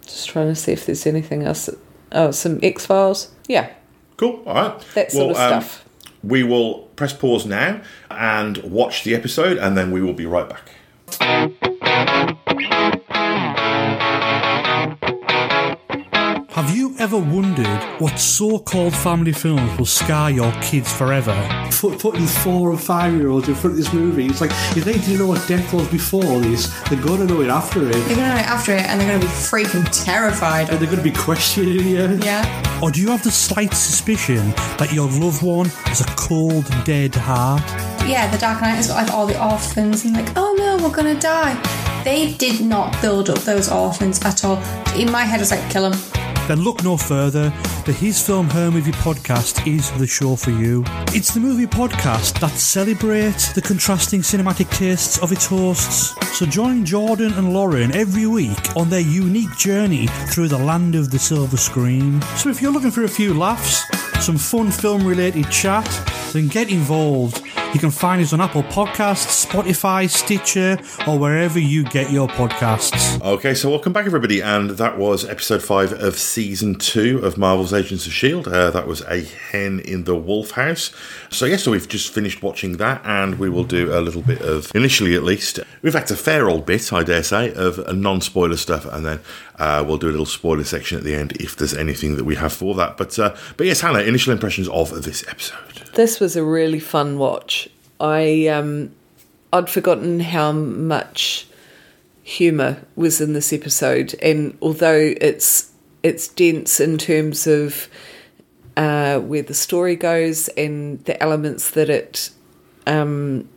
[0.04, 1.66] Just trying to see if there's anything else.
[1.66, 1.78] that-
[2.12, 3.30] oh, some X Files.
[3.46, 3.68] Yeah,
[4.16, 4.42] Cool.
[4.46, 4.84] All right.
[4.94, 5.84] that sort of um, stuff.
[6.24, 10.48] we will press pause now and watch the episode, and then we will be right
[10.48, 10.72] back.
[16.98, 21.34] Ever wondered what so called family films will scar your kids forever?
[21.70, 24.84] Put, putting four and five year olds in front of this movie, it's like if
[24.84, 27.92] they didn't know what death was before this, they're gonna know it after it.
[27.92, 30.70] They're gonna know it after it and they're gonna be freaking terrified.
[30.70, 32.18] And they're gonna be questioning you.
[32.22, 32.80] Yeah.
[32.82, 37.14] Or do you have the slight suspicion that your loved one has a cold, dead
[37.14, 37.62] heart?
[38.08, 40.94] Yeah, the Dark Knight has got like all the orphans and like, oh no, we're
[40.94, 41.54] gonna die.
[42.02, 44.56] They did not build up those orphans at all.
[44.96, 46.17] In my head, it's like, kill them.
[46.48, 47.52] Then look no further.
[47.84, 50.82] The His Film Her Movie podcast is the show for you.
[51.08, 56.14] It's the movie podcast that celebrates the contrasting cinematic tastes of its hosts.
[56.38, 61.10] So join Jordan and Lauren every week on their unique journey through the land of
[61.10, 62.22] the silver screen.
[62.36, 63.84] So if you're looking for a few laughs,
[64.24, 65.86] some fun film related chat,
[66.32, 67.42] then get involved.
[67.74, 73.20] You can find us on Apple Podcasts, Spotify, Stitcher, or wherever you get your podcasts.
[73.22, 77.74] Okay, so welcome back, everybody, and that was episode five of season two of Marvel's
[77.74, 78.48] Agents of Shield.
[78.48, 80.92] Uh, that was a hen in the Wolf House.
[81.28, 84.40] So yeah, so we've just finished watching that, and we will do a little bit
[84.40, 88.56] of, initially at least, in fact, a fair old bit, I dare say, of non-spoiler
[88.56, 89.20] stuff, and then
[89.58, 92.36] uh, we'll do a little spoiler section at the end if there's anything that we
[92.36, 92.96] have for that.
[92.96, 95.87] But uh, but yes, Hannah, initial impressions of this episode.
[95.98, 97.68] This was a really fun watch.
[97.98, 98.92] I um,
[99.52, 101.48] I'd forgotten how much
[102.22, 105.72] humour was in this episode, and although it's
[106.04, 107.88] it's dense in terms of
[108.76, 112.30] uh, where the story goes and the elements that it
[112.86, 113.48] um,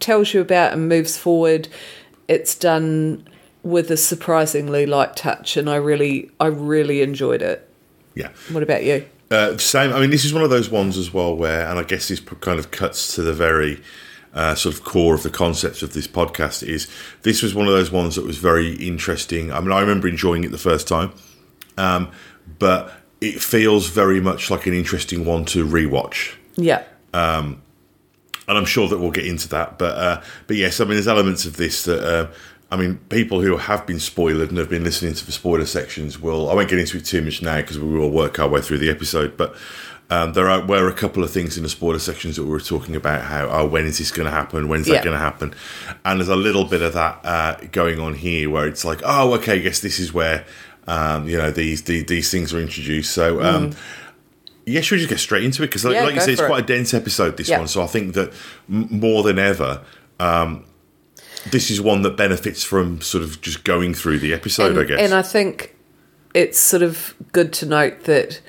[0.00, 1.68] tells you about and moves forward,
[2.28, 3.28] it's done
[3.62, 7.68] with a surprisingly light touch, and I really I really enjoyed it.
[8.14, 8.30] Yeah.
[8.52, 9.04] What about you?
[9.30, 9.92] Uh, same.
[9.92, 12.20] I mean, this is one of those ones as well where, and I guess this
[12.20, 13.82] kind of cuts to the very
[14.32, 16.66] uh, sort of core of the concept of this podcast.
[16.66, 16.88] Is
[17.22, 19.52] this was one of those ones that was very interesting.
[19.52, 21.12] I mean, I remember enjoying it the first time,
[21.76, 22.10] um,
[22.58, 26.34] but it feels very much like an interesting one to rewatch.
[26.56, 26.84] Yeah.
[28.48, 29.78] and I'm sure that we'll get into that.
[29.78, 32.30] But uh, but yes, I mean, there's elements of this that.
[32.70, 36.20] I mean, people who have been spoiled and have been listening to the spoiler sections
[36.20, 36.50] will.
[36.50, 38.78] I won't get into it too much now because we will work our way through
[38.78, 39.38] the episode.
[39.38, 39.56] But
[40.10, 42.60] um, there are, were a couple of things in the spoiler sections that we were
[42.60, 44.68] talking about how, oh, when is this going to happen?
[44.68, 44.96] When's Yeah.
[44.96, 45.54] that going to happen?
[46.04, 49.32] And there's a little bit of that uh, going on here where it's like, oh,
[49.34, 50.44] okay, I guess this is where
[50.86, 53.12] um, you know these, these these things are introduced.
[53.12, 53.42] So.
[53.42, 53.72] Um,
[54.66, 55.68] Yeah, should we just get straight into it?
[55.68, 56.00] Because, like, Mm.
[56.00, 56.70] Yeah, like you say, it's for quite it.
[56.70, 57.38] a dense episode.
[57.38, 57.58] This Yeah.
[57.60, 58.34] one, so I think that
[58.70, 59.80] m- more than ever,
[60.20, 60.64] um,
[61.50, 64.72] this is one that benefits from sort of just going through the episode.
[64.72, 65.00] and, I guess.
[65.00, 65.76] and I think
[66.34, 68.40] it's sort of good to note that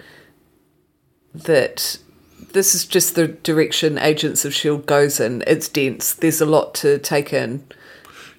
[1.33, 1.99] that
[2.51, 5.43] this is just the direction Agents of Shield goes in.
[5.45, 6.13] It's dense.
[6.13, 7.63] There's a lot to take in,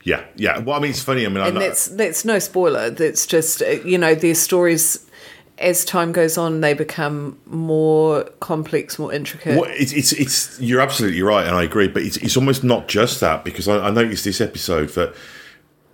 [0.04, 0.58] yeah, yeah.
[0.58, 1.26] Well, I mean, it's funny.
[1.26, 2.90] I mean, I'm and not, that's that's no spoiler.
[2.90, 5.06] That's just uh, you know their stories.
[5.60, 9.60] As time goes on, they become more complex, more intricate.
[9.60, 11.86] Well, it's, it's it's you're absolutely right, and I agree.
[11.86, 15.14] But it's it's almost not just that because I, I noticed this episode that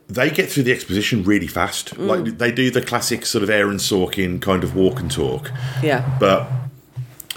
[0.09, 1.95] they get through the exposition really fast.
[1.97, 2.07] Mm.
[2.07, 5.51] Like they do the classic sort of Aaron Sorkin kind of walk and talk,
[5.83, 6.49] Yeah, but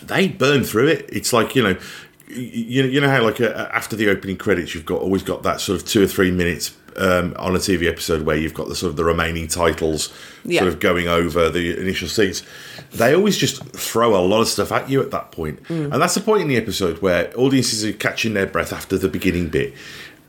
[0.03, 1.09] they burn through it.
[1.11, 1.77] It's like you know.
[2.31, 5.61] You, you know how like uh, after the opening credits you've got always got that
[5.61, 8.75] sort of two or three minutes um, on a TV episode where you've got the
[8.75, 10.11] sort of the remaining titles
[10.43, 10.61] Yeah.
[10.61, 12.43] sort of going over the initial scenes.
[12.91, 15.63] They always just throw a lot of stuff at you at that point.
[15.63, 15.91] Mm.
[15.93, 19.07] and that's the point in the episode where audiences are catching their breath after the
[19.09, 19.73] beginning bit,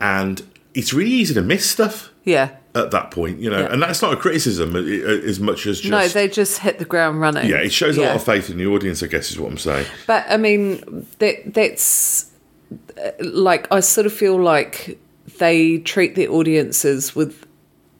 [0.00, 0.42] and
[0.74, 2.50] it's really easy to miss stuff yeah.
[2.76, 3.40] at that point.
[3.40, 3.72] You know, Yeah.
[3.72, 4.82] and that's not a criticism uh, uh,
[5.28, 7.48] as much as just no, they just hit the ground running.
[7.50, 9.02] yeah, it shows a lot of faith in the audience.
[9.02, 9.86] I guess is what I'm saying.
[10.06, 12.30] But I mean, that that's
[12.96, 14.98] uh, like I sort of feel like
[15.38, 17.46] they treat their audiences with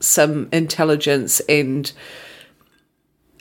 [0.01, 1.93] some intelligence and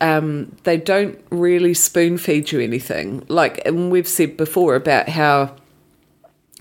[0.02, 3.26] um, they don't really spoon feed you anything.
[3.28, 5.56] Like, and we've said before about how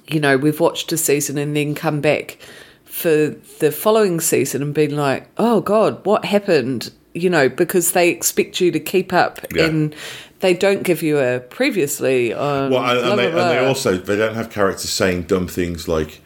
[0.09, 2.39] you know we've watched a season and then come back
[2.85, 3.29] for
[3.61, 6.93] the following season and been like, oh god, what happened?
[7.15, 9.67] You know, because they expect you to keep up Yeah.
[9.67, 9.95] and
[10.41, 12.71] they don't give you a previously on.
[12.71, 15.47] Well, and, blah, and, they, blah, and they also they don't have characters saying dumb
[15.49, 16.21] things like,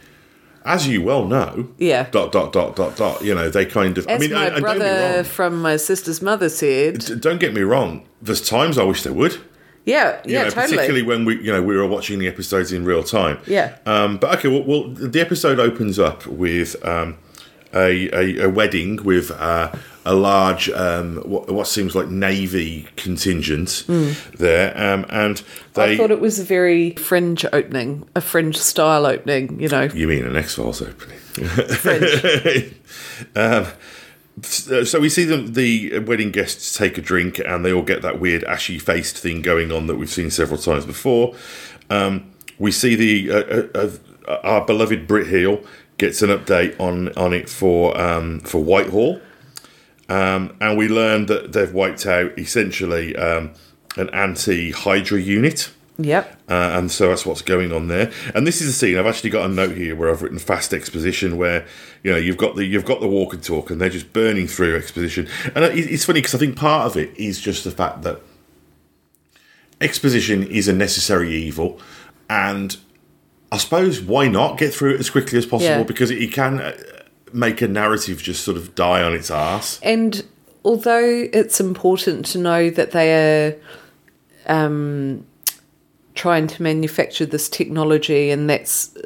[0.65, 2.07] "As you well know." Yeah.
[2.11, 3.23] Dot dot dot dot dot.
[3.25, 4.07] You know, they kind of.
[4.07, 5.25] As I mean, my and- and don't me brother wrong.
[5.25, 8.07] from my sister's mother said, Don't get me wrong.
[8.21, 9.37] There's times I wish they would.
[9.85, 10.77] yeah, You yeah, know, totally.
[10.77, 13.39] particularly when we, you know, we were watching the episodes in real time.
[13.47, 13.77] Yeah.
[13.87, 17.19] Um, but okay, well, well, the episode opens up with um,
[17.75, 19.73] a, a a wedding with uh,
[20.05, 23.85] a large um, what, what seems like navy contingent
[24.39, 25.43] there, um, and
[25.75, 25.95] they.
[25.95, 29.85] I thought it was a very fringe opening, a fringe style opening, you know.
[29.85, 31.19] you mean an X Files opening?
[31.19, 32.75] Fringe.
[34.43, 38.19] So we see them, the wedding guests take a drink, and they all get that
[38.19, 41.35] weird ashy faced thing going on that we've seen several times before.
[41.91, 43.91] Um, we see the uh, uh,
[44.27, 45.63] uh, our beloved Brit Heel
[45.99, 49.21] gets an update on on it for um, for Whitehall,
[50.13, 53.53] um, and we learned that they've wiped out essentially um,
[53.97, 55.71] an anti Hydra unit.
[55.99, 56.39] yep.
[56.49, 58.11] Uh, and so that's what's going on there.
[58.35, 58.99] And this is a scene.
[58.99, 61.65] I've actually got a note here where I've written fast exposition, where
[62.03, 64.47] you know you've got the you've got the walk and talk, and they're just burning
[64.47, 65.29] through exposition.
[65.55, 68.21] And it's funny because I think part of it is just the fact that
[69.81, 71.81] exposition is a necessary evil,
[72.29, 72.77] and
[73.51, 75.83] I suppose why not get through it as quickly as possible Yeah.
[75.85, 76.73] because it, it can uh,
[77.33, 79.81] make a narrative just sort of die on its ass.
[79.83, 80.25] And
[80.65, 83.57] although it's important to know that they are
[84.47, 85.27] um,
[86.15, 88.97] trying to manufacture this technology and that's,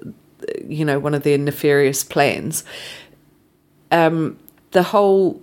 [0.67, 2.65] you know, one of their nefarious plans,
[3.91, 4.39] um,
[4.73, 5.41] the whole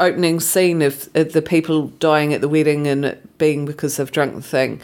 [0.00, 4.10] opening scene of, of the people dying at the wedding and it being because they've
[4.10, 4.80] drunk the thing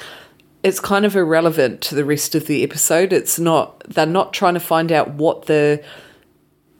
[0.62, 4.54] it's kind of irrelevant to the rest of the episode it's not they're not trying
[4.54, 5.82] to find out what the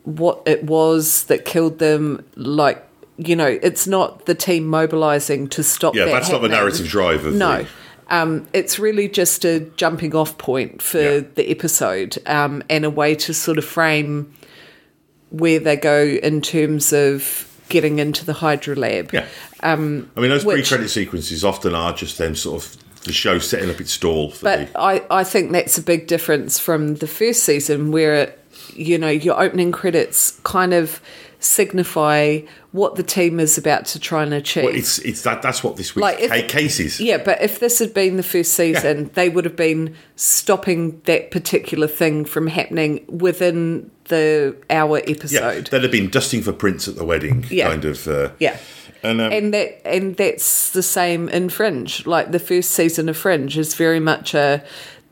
[0.05, 2.85] what it was that killed them like
[3.19, 6.87] you know it's not the team mobilizing to stop Yeah, that that's not the narrative
[6.89, 7.69] drive of no the-
[8.13, 11.21] um, it's really just a jumping off point for Yeah.
[11.37, 14.33] the episode um, and a way to sort of frame
[15.29, 19.13] where they go in terms of getting into the Hydra lab.
[19.15, 19.27] Yeah.
[19.63, 23.39] Um, I mean, those which- pre-credit sequences often are just them sort of the show
[23.39, 24.81] setting up its stall for But the.
[24.81, 28.35] I, I think that's a big difference from the first season where,
[28.77, 31.01] you know, your opening credits kind of
[31.61, 32.39] signify
[32.73, 34.65] what the team is about to try and achieve.
[34.65, 37.01] Well, it's it's that that's what this week's Like, if- ca- case is.
[37.01, 41.31] yeah, but if this had been the first season, they would have been stopping that
[41.31, 45.33] particular thing from happening within the hour episode.
[45.33, 47.69] Yeah, they'd have been dusting for prints at the wedding, Yeah.
[47.69, 48.07] kind of.
[48.07, 48.57] Uh, Yeah.
[49.03, 52.07] and, um, and that and that's the same in Fringe.
[52.07, 54.63] Like the first season of Fringe is very much a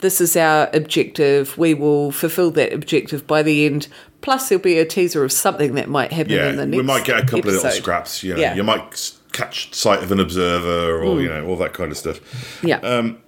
[0.00, 1.56] this is our objective.
[1.58, 3.88] We will fulfill that objective by the end.
[4.20, 6.76] Plus, there'll be a teaser of something that might happen Yeah, in the next.
[6.76, 8.22] we might get a couple of little scraps.
[8.22, 8.54] You know, Yeah.
[8.54, 12.20] you might catch sight of an observer, or you know, all that kind of stuff.
[12.64, 12.78] Yeah.
[12.78, 13.18] Um,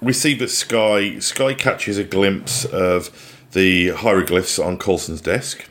[0.00, 3.10] we see that Skye Skye catches a glimpse of
[3.52, 5.64] the hieroglyphs on Coulson's desk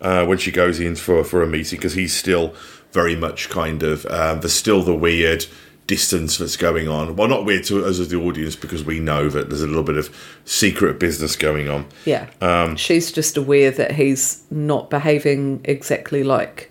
[0.00, 2.54] uh, when she goes in for for a meeting because he's still
[2.92, 5.46] very much kind of um, there's still the weird
[5.86, 7.16] distance that's going on.
[7.16, 9.82] Well, not weird to us as the audience because we know that there's a little
[9.82, 10.14] bit of
[10.44, 11.86] secret business going on.
[12.04, 12.28] yeah.
[12.40, 16.70] um, She's just aware that he's not behaving exactly like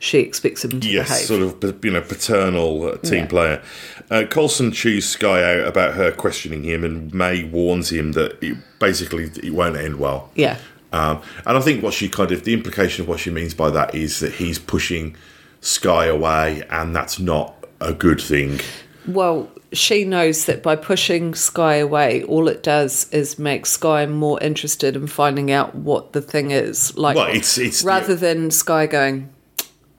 [0.00, 1.26] she expects him to Yes, behave.
[1.26, 3.26] sort of you know paternal uh, team Yeah.
[3.26, 3.62] player.
[4.10, 8.56] Uh, Coulson chews Skye out about her questioning him, and May warns him that it,
[8.78, 10.30] basically it won't end well.
[10.36, 10.58] Yeah.
[10.92, 13.70] Um, and I think what she kind of the implication of what she means by
[13.70, 15.16] that is that he's pushing
[15.60, 18.60] Skye away, and that's not a good thing.
[19.06, 24.40] Well, she knows that by pushing Skye away, all it does is make Skye more
[24.42, 26.96] interested in finding out what the thing is.
[26.96, 29.28] Like, Well, it's- it's- rather than Skye going,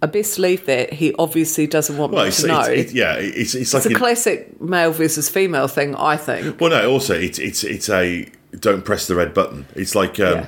[0.02, 2.62] "I best leave that." He obviously doesn't want Well, me to know.
[2.62, 6.60] it's, it, yeah, it's it's like It's a classic male versus female thing, I think.
[6.62, 6.90] Well, no.
[6.90, 8.28] Also, it's it's it's a
[8.60, 9.66] don't press the red button.
[9.76, 10.48] It's like um,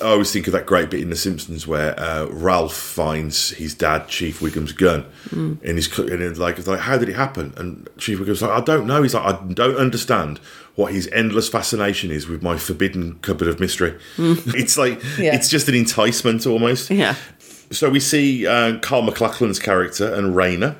[0.00, 3.74] I always think of that great bit in The Simpsons where uh, Ralph finds his
[3.74, 5.62] dad, Chief Wiggum's gun, Mm.
[5.62, 7.54] in his and it's like, it's like, how did it happen?
[7.56, 9.02] And Chief Wiggum's like, I don't know.
[9.02, 10.38] He's like, I don't understand
[10.74, 13.94] what his endless fascination is with my forbidden cupboard of mystery.
[14.18, 15.18] It's like Mm.
[15.24, 15.34] Yeah.
[15.34, 16.90] it's just an enticement almost.
[16.90, 17.14] Yeah.
[17.70, 20.76] So we see uh, Carl MacLachlan's character and Raina.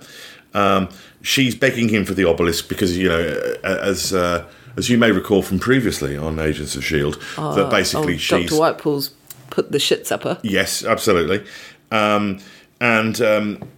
[0.55, 0.89] Um,
[1.23, 4.45] she's begging him for the obelisk because you know, as uh,
[4.77, 8.61] as you may recall from previously on Agents of Shield, that basically oh, she's Dr.
[8.61, 9.11] Whitehall's
[9.51, 10.39] put the shits up her.
[10.43, 11.45] yes, absolutely,
[11.91, 12.39] um,
[12.81, 13.21] and.
[13.21, 13.69] Um,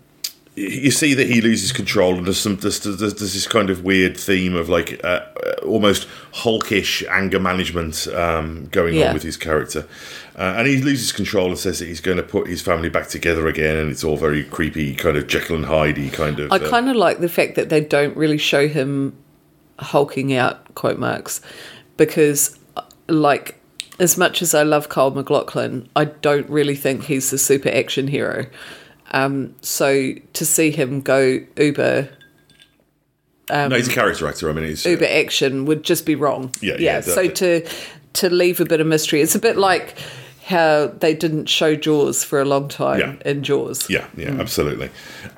[0.57, 3.83] you see that he loses control, and there's some there's, there's, there's this kind of
[3.83, 9.09] weird theme of like uh, uh, almost hulkish anger management um, going Yeah.
[9.09, 9.87] on with his character,
[10.39, 13.09] uh, and he loses control and says that he's going to put his family back
[13.09, 16.53] together again, and it's all very creepy, kind of Jekyll and Hyde kind of.
[16.53, 19.17] I uh, kind of like the fact that they don't really show him
[19.79, 21.41] hulking out, quote marks,
[21.97, 22.59] because,
[23.09, 23.61] like,
[24.01, 28.09] as much as I love Carl MacLachlan, I don't really think he's the super action
[28.09, 28.47] hero.
[29.13, 32.09] Um, so to see him go uber
[33.51, 34.49] no, he's a character actor.
[34.49, 36.53] I mean, uh, uber action would just be wrong.
[36.61, 37.69] Yeah, yeah, So that- to
[38.15, 39.97] to leave a bit of mystery, it's a bit like
[40.47, 43.15] how they didn't show Jaws for a long time Yeah.
[43.31, 43.89] in Jaws.
[43.91, 44.89] Yeah, yeah, absolutely.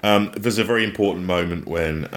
[0.02, 2.08] Um, there's a very important moment when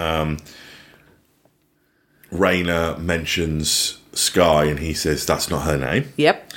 [2.32, 6.12] um, Raina mentions Skye, and he says that's not her name.
[6.16, 6.52] Yep.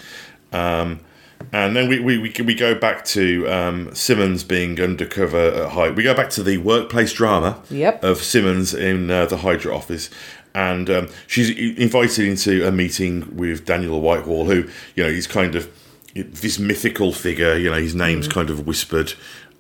[1.51, 5.93] And then we, we, we, we go back to um, Simmons being undercover at Hydra.
[5.93, 8.03] We go back to the workplace drama Yep.
[8.03, 10.09] of Simmons in uh, the Hydra office.
[10.55, 15.55] And um, she's invited into a meeting with Daniel Whitehall, who, you know, he's kind
[15.55, 15.69] of
[16.15, 17.57] this mythical figure.
[17.57, 18.31] You know, his name's Mm.
[18.33, 19.13] kind of whispered.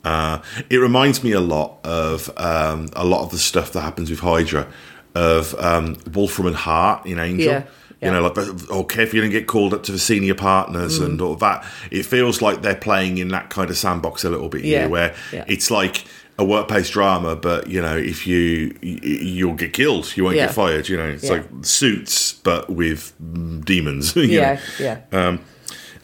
[0.05, 4.09] Uh, it reminds me a lot of um, a lot of the stuff that happens
[4.09, 4.67] with Hydra,
[5.15, 7.51] of um, Wolfram and Hart in Angel.
[7.53, 7.63] Yeah,
[8.01, 8.37] You know, like,
[8.69, 11.05] oh, careful you don't get called up to the senior partners Mm.
[11.05, 11.65] and all that.
[11.91, 14.89] It feels like they're playing in that kind of sandbox a little bit Yeah, here,
[14.89, 15.15] where
[15.47, 16.03] it's like
[16.37, 20.89] a workplace drama, but you know, if you you'll get killed, you won't get fired.
[20.89, 24.15] You know, it's like suits, but with mm, demons.
[24.17, 24.55] Yeah.
[24.55, 24.59] know.
[24.79, 24.97] Yeah.
[25.11, 25.39] Um,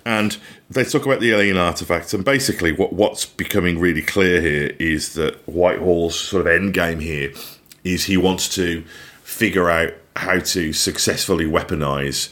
[0.06, 0.38] and
[0.70, 5.16] they talk about the alien artifacts, and basically, what what's becoming really clear here is
[5.16, 7.34] that Whitehall's sort of end game here
[7.84, 8.84] is he wants to
[9.24, 12.30] figure out how to successfully weaponize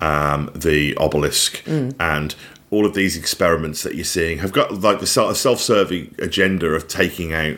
[0.00, 1.62] um, the obelisk.
[1.66, 2.34] And
[2.70, 6.86] all of these experiments that you're seeing have got like the self- self-serving agenda of
[6.88, 7.56] taking out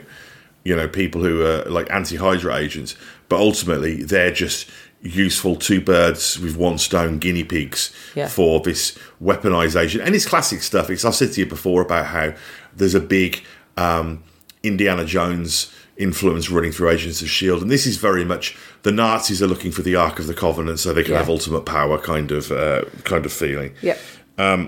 [0.64, 2.94] you know people who are like anti-hydra agents.
[3.28, 4.70] But ultimately they're just
[5.02, 8.28] useful two birds with one stone guinea pigs Yeah.
[8.28, 10.04] for this weaponization.
[10.04, 10.90] And it's classic stuff.
[10.90, 12.34] It's i've said to you before about how
[12.76, 13.42] there's a big
[13.76, 14.22] um,
[14.62, 19.42] indiana jones influence running through agents of shield and this is very much the nazis
[19.42, 21.18] are looking for the ark of the covenant so they can Yeah.
[21.18, 23.98] have ultimate power kind of uh, kind of feeling Yep.
[24.38, 24.66] uh,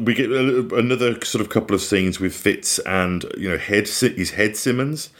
[0.00, 4.30] we get another sort of couple of scenes with Fitz and you know head his
[4.30, 5.10] head Simmons.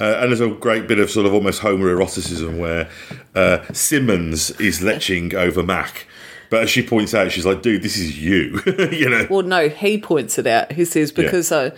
[0.00, 2.88] Uh, and there's a great bit of sort of almost homoeroticism where
[3.36, 6.06] uh, Simmons is leching over Mac,
[6.50, 9.26] but as she points out, she's like, "Dude, this is you," you know.
[9.30, 10.72] Well, no, he points it out.
[10.72, 11.72] He says, because I.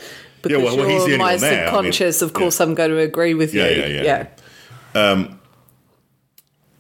[0.49, 1.53] Because well, well, he's the you're only my one there.
[1.69, 3.83] I mean, subconscious, of course, I'm going to agree with Yeah, you.
[3.97, 4.27] yeah,
[4.95, 5.35] yeah.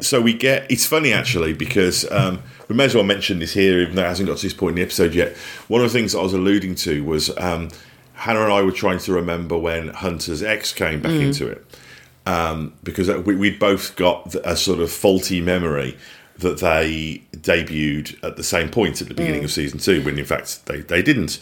[0.00, 3.80] so we get it's funny actually because um, we may as well mention this here
[3.80, 5.36] even though it hasn't got to this point in the episode yet
[5.68, 7.68] one of the things i was alluding to was um,
[8.14, 11.64] hannah and i were trying to remember when hunter's x came back into it
[12.26, 15.96] um, because we, we'd both got a sort of faulty memory
[16.38, 19.44] that they debuted at the same point at the beginning Mm.
[19.44, 21.38] of season two, when in fact they, they didn't.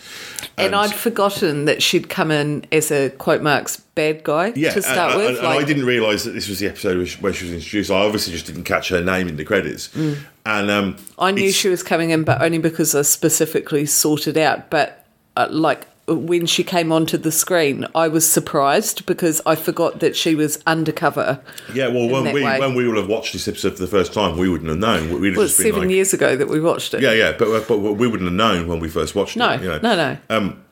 [0.59, 4.82] And, I'd forgotten that she'd come in as a quote marks bad guy Yeah, to
[4.82, 5.28] start and, with.
[5.30, 7.90] and- and I didn't realise that this was the episode where she, was introduced.
[7.90, 11.01] I obviously just didn't catch her name in the credits, and um, Mm.
[11.18, 14.68] I knew she was coming in, but only because I specifically sorted out.
[14.70, 15.05] But
[15.36, 20.16] uh, like when she came onto the screen, I was surprised because I forgot that
[20.16, 21.40] she was undercover.
[21.72, 22.59] Yeah, well, when we way.
[22.59, 25.20] when we would have watched this episode for the first time, we wouldn't have known.
[25.20, 27.03] We'd have Well, just it's been seven like, years ago that we watched it.
[27.03, 29.62] Yeah, yeah, but but we wouldn't have known when we first watched No, it.
[29.62, 29.78] You know?
[29.78, 30.18] no, no.
[30.28, 30.62] Um,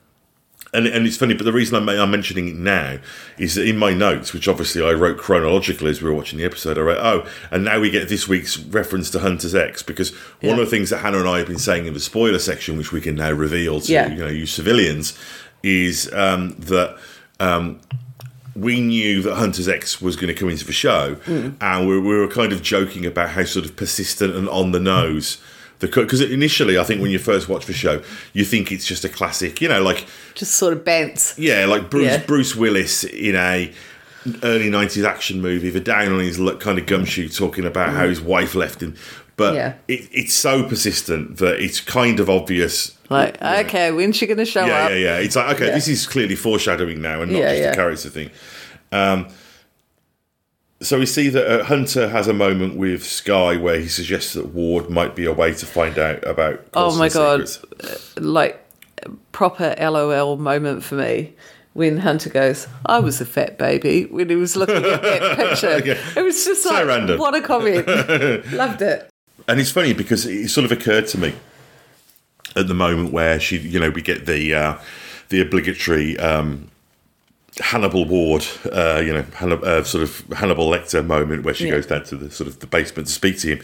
[0.72, 2.98] And, and it's funny, but the reason I'm, I'm mentioning it now
[3.38, 6.44] is that in my notes, which obviously I wrote chronologically as we were watching the
[6.44, 10.10] episode, I wrote, oh, and now we get this week's reference to Hunter's X, because
[10.40, 10.50] one Yeah.
[10.52, 12.92] of the things that Hannah and I have been saying in the spoiler section, which
[12.92, 14.10] we can now reveal to Yeah.
[14.12, 15.18] you know you civilians,
[15.64, 16.96] is um, that
[17.40, 17.80] um,
[18.54, 21.54] we knew that Hunter's X was going to come into the show, Mm.
[21.60, 24.80] and we, we were kind of joking about how sort of persistent and on the
[24.80, 25.38] nose.
[25.80, 28.02] Because initially, I think when you first watch the show,
[28.34, 31.34] you think it's just a classic, you know, like Just sort of bants.
[31.38, 32.22] yeah, like Bruce Yeah.
[32.26, 33.72] Bruce Willis in a
[34.42, 38.06] early nineties action movie, the down on his luck kind of gumshoe, talking about how
[38.06, 38.94] his wife left him.
[39.36, 39.56] But Mm.
[39.56, 39.72] Yeah.
[39.88, 42.92] it, it's so persistent that it's kind of obvious.
[43.08, 44.90] Like, okay, when's she going to show Yeah, up?
[44.90, 45.16] yeah, yeah.
[45.16, 48.30] It's like okay, this is clearly foreshadowing now, and not just a character thing.
[48.92, 49.28] Um,
[50.82, 54.48] so we see that uh, Hunter has a moment with Skye where he suggests that
[54.54, 56.64] Ward might be a way to find out about.
[56.74, 57.48] Oh my God.
[57.48, 58.16] secrets.
[58.16, 58.64] Like,
[59.32, 61.34] proper LOL moment for me.
[61.72, 65.78] When Hunter goes, I was a fat baby when he was looking at that picture.
[65.86, 65.98] Yeah.
[66.16, 67.18] It was just So like, random.
[67.18, 67.86] what a comment.
[68.52, 69.08] Loved it.
[69.46, 71.32] And it's funny because it sort of occurred to me
[72.56, 74.78] at the moment where she, you know, we get the uh,
[75.28, 76.69] the obligatory um,
[77.60, 81.72] Hannibal Ward, uh, you know, Hannibal, uh, sort of Hannibal Lecter moment where she Yeah.
[81.72, 83.60] goes down to the sort of the basement to speak to him.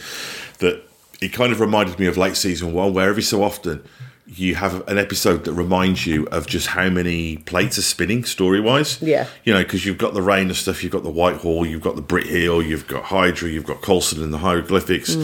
[0.58, 0.82] That
[1.20, 3.82] it kind of reminded me of late season one, where every so often
[4.28, 8.60] you have an episode that reminds you of just how many plates are spinning story
[8.60, 9.00] wise.
[9.00, 9.28] Yeah.
[9.44, 12.02] You know, because you've got the Raina stuff, you've got the Whitehall, you've got the
[12.02, 15.16] Brit Hill, you've got Hydra, you've got Coulson and the hieroglyphics.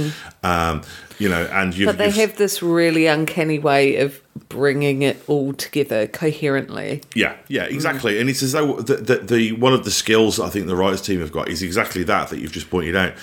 [0.44, 0.82] Um,
[1.18, 1.92] you know, and you've, Mm.
[1.92, 7.02] But they have this really uncanny way of bringing it all together coherently.
[7.14, 8.20] Yeah, yeah, exactly.
[8.20, 11.02] And it's as though the, the, the one of the skills I think the writers
[11.02, 13.14] team have got is exactly that that you've just pointed out,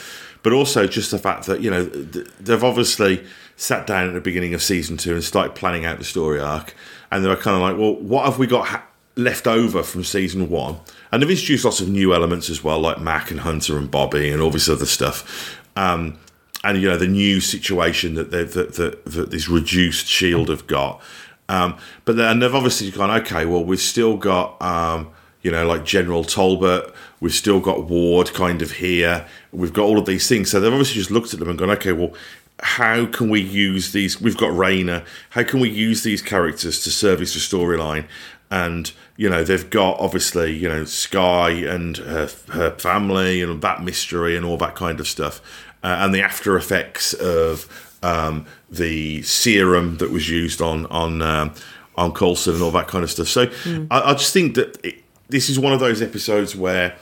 [0.44, 3.26] but also just the fact that you know they've obviously
[3.60, 6.74] sat down at the beginning of season two and started planning out the story arc,
[7.12, 8.88] and they were kind of like, well, what have we got ha-
[9.18, 10.78] left over from season one?
[11.12, 14.30] And they've introduced lots of new elements as well, like Mac and Hunter and Bobby
[14.30, 15.60] and all this other stuff.
[15.76, 16.18] Um,
[16.64, 21.02] and you know the new situation that that, that, that this reduced shield have got.
[21.50, 25.10] Um, but then they've obviously gone, okay, well we've still got um,
[25.42, 30.00] you know like General Talbot, we've still got Ward kind of here, we've got all
[30.00, 30.50] of these things.
[30.52, 32.14] So they've obviously just looked at them and gone, okay, well
[32.62, 34.20] how can we use these?
[34.22, 35.06] We've got Raina.
[35.32, 38.06] How can we use these characters to service the storyline?
[38.52, 43.84] And you know they've got obviously you know Skye and her her family and that
[43.84, 45.42] mystery and all that kind of stuff,
[45.84, 51.54] uh, and the after effects of um, the serum that was used on on um,
[51.96, 53.28] on Coulson and all that kind of stuff.
[53.28, 53.52] So
[53.92, 56.96] I, I just think that it, this is one of those episodes where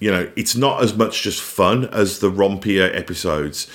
[0.00, 3.68] you know it's not as much just fun as the rompier episodes,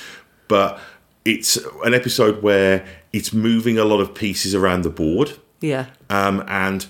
[0.47, 0.79] but
[1.25, 5.85] it's an episode where it's moving a lot of pieces around the board Yeah.
[6.09, 6.85] um, and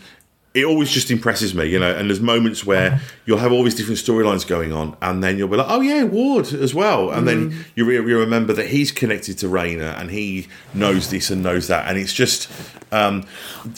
[0.56, 1.92] it always just impresses me, you know.
[1.96, 5.48] And there's moments where you'll have all these different storylines going on, and then you'll
[5.48, 8.92] be like, "Oh yeah, Ward as well," and then you, re- you remember that he's
[8.92, 12.52] connected to Raina and he knows this and knows that, and it's just
[12.92, 13.26] um,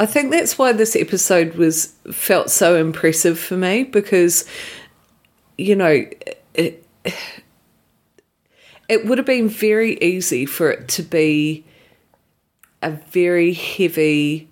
[0.01, 4.43] I think that's why this episode was felt so impressive for me because,
[5.57, 6.05] you know,
[6.55, 6.85] it,
[8.89, 11.63] it would have been very easy for it to be
[12.81, 14.47] a very heavy,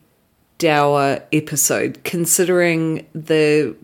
[0.58, 3.76] dour episode, considering the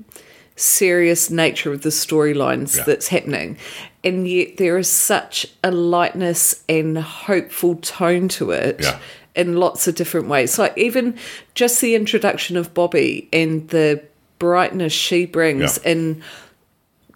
[0.55, 2.83] serious nature of the storylines Yeah.
[2.83, 3.57] that's happening.
[4.03, 8.99] And yet there is such a lightness and hopeful tone to it Yeah.
[9.35, 10.57] in lots of different ways.
[10.57, 11.15] Like even
[11.53, 14.01] just the introduction of Bobby and the
[14.37, 15.91] brightness she brings Yeah.
[15.91, 16.21] in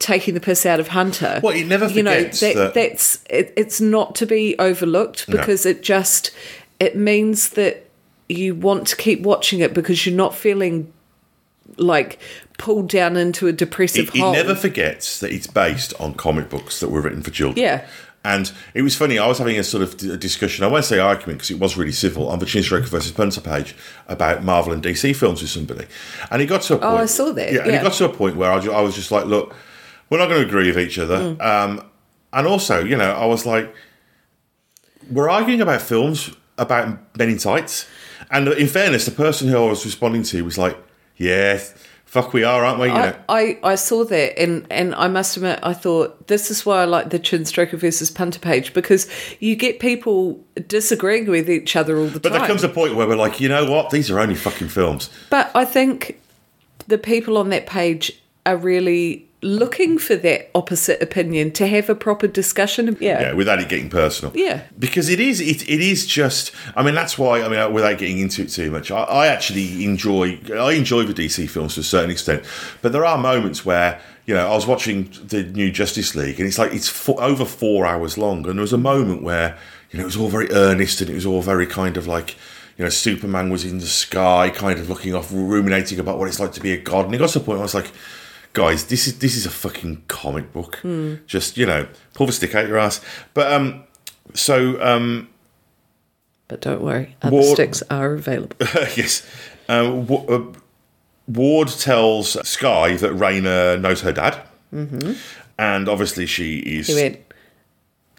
[0.04, 1.40] taking the piss out of Hunter.
[1.42, 5.28] Well, it never you know forgets that, that- that's it, it's not to be overlooked
[5.30, 5.38] No.
[5.38, 6.32] because it just
[6.80, 7.86] it means that
[8.30, 10.92] you want to keep watching it because you're not feeling
[11.78, 12.20] like
[12.58, 14.32] pulled down into a depressive it hole.
[14.34, 17.64] never forgets that it's based on comic books that were written for children.
[17.64, 17.88] Yeah.
[18.26, 19.20] And it was funny.
[19.20, 20.64] I was having a sort of d- discussion.
[20.64, 23.76] I won't say argument because it was really civil on the Chinstroker versus Punter page
[24.08, 25.86] about Marvel and DC films with somebody,
[26.32, 26.90] and it got to a point.
[26.94, 27.80] Oh, I saw that, Yeah, and yeah.
[27.82, 29.54] it got to a point where I, I was just like, look.
[30.14, 31.18] We're not going to agree with each other.
[31.18, 31.42] Mm.
[31.42, 31.86] Um,
[32.34, 33.74] and also, you know, I was like,
[35.10, 37.88] we're arguing about films about Men in Tights.
[38.30, 40.78] And in fairness, the person who I was responding to was like,
[41.18, 41.60] yeah,
[42.06, 42.90] fuck, we are, aren't we?
[42.90, 46.52] You know, I, I, I saw that and, and I must admit I thought this
[46.52, 49.10] is why I like the chin stroker versus punter page because
[49.40, 52.34] you get people disagreeing with each other all the but time.
[52.34, 53.90] But there comes a point where we're like, you know what?
[53.90, 55.10] These are only fucking films.
[55.32, 56.20] But I think
[56.88, 58.12] the people on that page
[58.46, 62.98] are really looking for that opposite opinion to have a proper discussion.
[63.00, 63.22] Yeah.
[63.22, 64.32] Yeah, without it getting personal.
[64.36, 64.64] Yeah.
[64.80, 66.52] because it is it, it is just.
[66.76, 67.42] I mean, that's why.
[67.44, 70.40] I mean, uh, without getting into it too much, I, I actually enjoy.
[70.56, 72.44] I enjoy the DC films to a certain extent,
[72.82, 76.48] but there are moments where you know I was watching the new Justice League, and
[76.48, 79.58] it's like it's fo- over four hours long, and there was a moment where
[79.92, 82.36] you know it was all very earnest, and it was all very kind of like.
[82.76, 86.40] You know, Superman was in the sky, kind of looking off, ruminating about what it's
[86.40, 87.92] like to be a god, and it got to the point where I was like,
[88.54, 90.80] guys, this is this is a fucking comic book.
[91.28, 93.02] Just you know, pull the stick out your ass.
[93.34, 93.84] But um,
[94.34, 95.30] so um,
[96.48, 98.56] But don't worry, other Ward- sticks are available.
[98.96, 99.26] yes,
[99.68, 100.54] uh, Wa- uh,
[101.28, 104.42] Ward tells Skye that Raina knows her dad,
[104.74, 105.14] mm-hmm.
[105.58, 106.88] and obviously she is.
[106.88, 107.20] He went,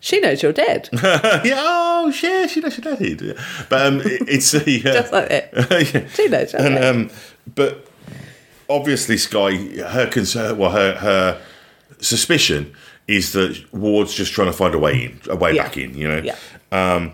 [0.00, 0.88] She knows your dad.
[1.44, 3.20] yeah, oh shit, she knows her dad.
[3.20, 3.32] Yeah.
[3.68, 5.94] But um, it- it's a uh, Just like that.
[5.94, 6.08] yeah.
[6.08, 7.10] She knows your and um,
[7.54, 7.86] but
[8.74, 9.56] obviously Skye,
[9.96, 11.40] her concern, well, her her
[12.00, 12.74] suspicion
[13.06, 15.62] is that Ward's just trying to find a way in, a way Yeah.
[15.64, 15.96] back in.
[15.96, 16.22] You know.
[16.22, 16.36] Yeah.
[16.72, 17.12] Um,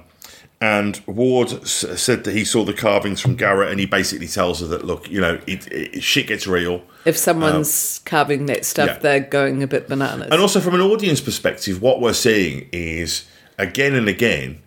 [0.63, 4.61] and Ward s- said that he saw the carvings from Garrett, and he basically tells
[4.61, 6.83] her that, look, you know, it, it, shit gets real.
[7.07, 9.01] if someone's carving that stuff, um, yeah.
[9.01, 10.29] they're going a bit bananas.
[10.31, 13.25] And also, from an audience perspective, what we're seeing is
[13.59, 14.61] again and again,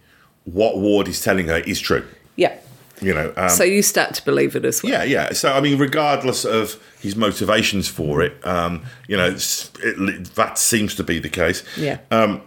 [0.46, 2.06] what Ward is telling her is true.
[2.36, 2.56] yeah.
[3.04, 4.92] You know, um, So you start to believe it as well.
[4.92, 5.34] Yeah, yeah.
[5.34, 10.96] So I mean, regardless of his motivations for it, um, you know, it, that seems
[10.96, 11.64] to be the case.
[11.78, 12.00] Yeah.
[12.10, 12.42] Um,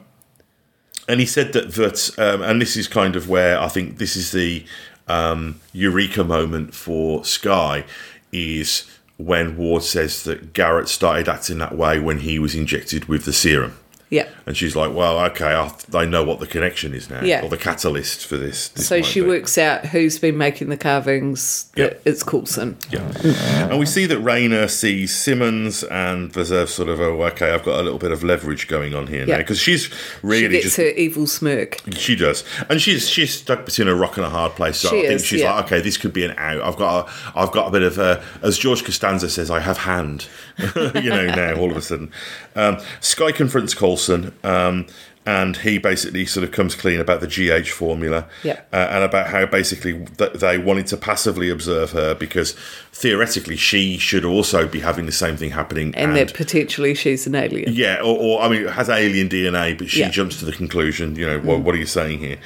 [1.08, 4.16] And he said that that, um, and this is kind of where I think this
[4.16, 4.64] is the
[5.06, 7.84] um, eureka moment for Skye,
[8.32, 8.84] is
[9.16, 13.32] when Ward says that Garrett started acting that way when he was injected with the
[13.32, 13.78] serum.
[14.08, 14.28] Yeah.
[14.46, 17.42] And she's like, "Well, okay, I, I know what the connection is now, Yeah.
[17.42, 20.76] or the catalyst for this." this So she be." works out who's been making the
[20.76, 21.66] carvings.
[21.74, 21.94] Yeah.
[22.04, 22.76] It's Coulson.
[22.90, 23.00] Yeah.
[23.68, 27.64] And we see that Raina sees Simmons, and there's a sort of, oh, okay, I've
[27.64, 29.38] got a little bit of leverage going on here now.
[29.38, 29.92] Because she's She
[30.22, 30.76] really gets just.
[30.76, 31.78] her evil smirk.
[31.96, 34.76] She does, and she's she's stuck between a rock and a hard place.
[34.78, 35.52] So She I think is, she's yeah.
[35.54, 36.60] like, okay, this could be an out.
[36.62, 39.78] I've got, a, I've got a bit of a, as George Costanza says, I have
[39.78, 40.28] hand.
[40.76, 42.10] you know, now all of a sudden,
[42.54, 43.95] um, Skye confronts Coulson,
[44.44, 44.86] um,
[45.24, 48.60] and he basically sort of comes clean about the GH formula, Yeah.
[48.72, 52.54] uh, and about how basically th- they wanted to passively observe her because
[52.92, 57.34] theoretically she should also be having the same thing happening, And, that potentially she's an
[57.34, 57.72] alien.
[57.72, 60.08] yeah, or, or I mean, has alien DNA, but she Yeah.
[60.10, 60.12] Mm.
[60.12, 61.16] jumps to the conclusion.
[61.16, 62.38] You know, what, what are you saying here?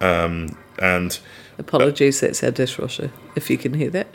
[0.00, 1.18] Um, and
[1.58, 4.06] Apologies, that's our dishwasher, if you can hear that.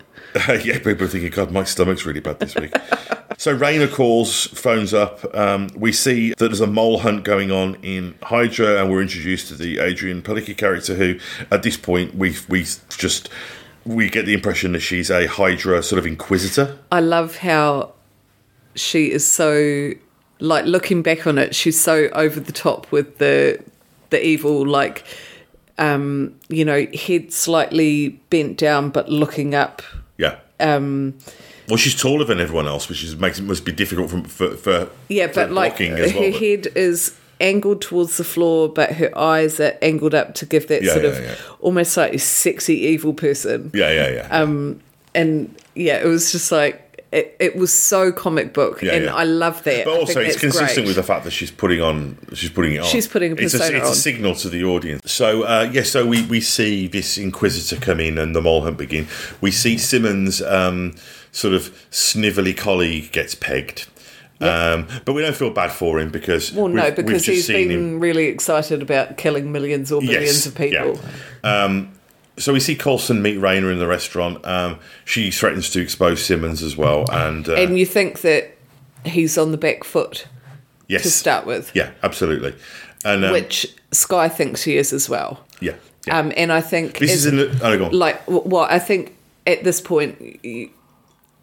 [0.63, 2.73] yeah, people are thinking, God, my stomach's really bad this week.
[3.37, 5.23] so Raina calls, phones up.
[5.35, 9.47] Um, we see that there's a mole hunt going on in Hydra, and we're introduced
[9.49, 11.19] to the Adrianne Palicki character, who
[11.51, 13.29] at this point we we just
[13.85, 16.77] we get the impression that she's a Hydra sort of inquisitor.
[16.91, 17.93] I love how
[18.75, 19.91] she is so
[20.39, 23.63] like looking back on it, she's so over the top with the
[24.09, 25.03] the evil like
[25.77, 29.81] um you know head slightly bent down but looking up.
[30.59, 31.15] Um,
[31.67, 34.55] well, she's taller than everyone else, which is makes it must be difficult from, for
[34.57, 36.31] for yeah for but like her as well.
[36.31, 40.67] but- head is angled towards the floor but her eyes are angled up to give
[40.69, 41.35] that Yeah, sort yeah, of yeah.
[41.59, 44.27] almost like sexy evil person yeah, yeah, yeah.
[44.41, 44.79] Um,
[45.13, 49.15] and yeah it was just like it, it was so comic book Yeah, and yeah.
[49.15, 50.87] i love that But also, it's consistent great.
[50.87, 52.85] with the fact that she's putting on, she's putting it on.
[52.85, 55.09] She's putting a it's a, persona it's a signal to the audience.
[55.11, 58.77] So uh, yes, so we, we see this Inquisitor come in and the mole hunt
[58.77, 59.07] begin.
[59.39, 60.95] We see Simmons' um,
[61.31, 63.87] sort of snivelly colleague gets pegged.
[64.39, 67.99] Um, but we don't feel bad for him because Well, no, because he's been him-
[67.99, 70.99] really excited about killing millions or billions of people.
[71.43, 71.87] yeah.
[72.37, 74.45] So we see Coulson meet Raina in the restaurant.
[74.45, 78.55] Um, she threatens to expose Simmons as well, and, uh, And you think that
[79.05, 80.27] he's on the back foot
[80.87, 82.53] yes, to start with, yeah, absolutely,
[83.03, 85.43] and um, which Skye thinks he is as well.
[85.61, 85.73] yeah,
[86.05, 86.19] yeah.
[86.19, 89.15] Um, and I think this is in the, oh, like well, I think
[89.47, 90.69] at this point, you,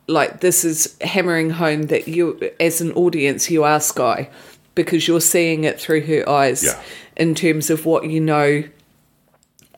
[0.06, 4.28] like this is hammering home that you, as an audience, you are Skye
[4.74, 6.80] because you're seeing it through her eyes Yeah.
[7.16, 8.64] in terms of what you know.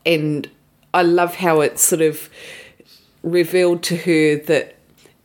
[0.04, 0.48] And
[0.94, 2.28] I love how it sort of
[3.22, 4.76] revealed to her that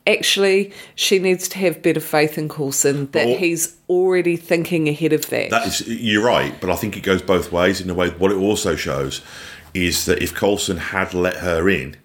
[0.08, 5.14] actually she needs to have better faith in Coulson that Well- he's already thinking ahead
[5.14, 5.50] of that.
[5.52, 7.80] That is, you're right, but I think it goes both ways.
[7.82, 9.22] In a way, what it also shows
[9.74, 11.96] is that if Coulson had let her in,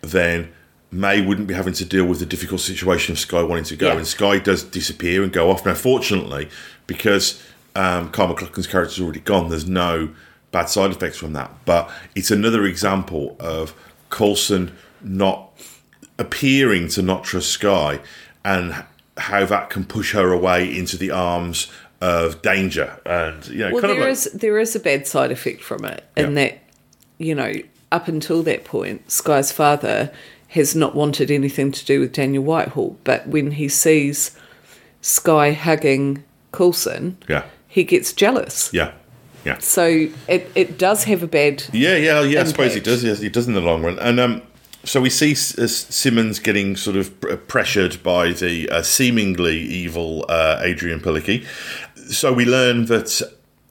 [0.00, 0.50] then
[0.90, 3.88] May wouldn't be having to deal with the difficult situation of Skye wanting to go,
[3.88, 3.96] Yeah.
[3.98, 5.64] and Skye does disappear and go off.
[5.66, 6.48] Now, fortunately,
[6.86, 7.42] because
[7.74, 10.10] um, Carl MacLachlan's character's already gone, there's no
[10.52, 11.50] bad side effects from that.
[11.64, 13.74] But it's another example of
[14.10, 14.72] Coulson
[15.02, 15.50] not
[16.18, 18.00] appearing to not trust Skye
[18.44, 18.84] and
[19.16, 23.00] how that can push her away into the arms of danger.
[23.04, 25.62] And you know, well, kind of there like, is there is a bad side effect
[25.62, 26.34] from it, in Yeah.
[26.44, 26.58] that
[27.18, 27.52] you know
[27.90, 30.12] up until that point, Skye's father
[30.48, 34.32] has not wanted anything to do with Daniel Whitehall, but when he sees
[35.00, 38.70] Skye hugging Coulson, yeah, he gets jealous.
[38.72, 38.92] yeah,
[39.44, 39.58] yeah.
[39.58, 42.40] So it, it does have a bad Yeah, yeah, yeah.
[42.40, 43.02] I suppose it does.
[43.02, 43.98] Yes, it does in the long run.
[43.98, 44.42] And um,
[44.84, 50.24] so we see S- uh, Simmons getting sort of pressured by the uh, seemingly evil
[50.28, 51.46] uh, Adrianne Palicki.
[52.10, 53.22] So we learn that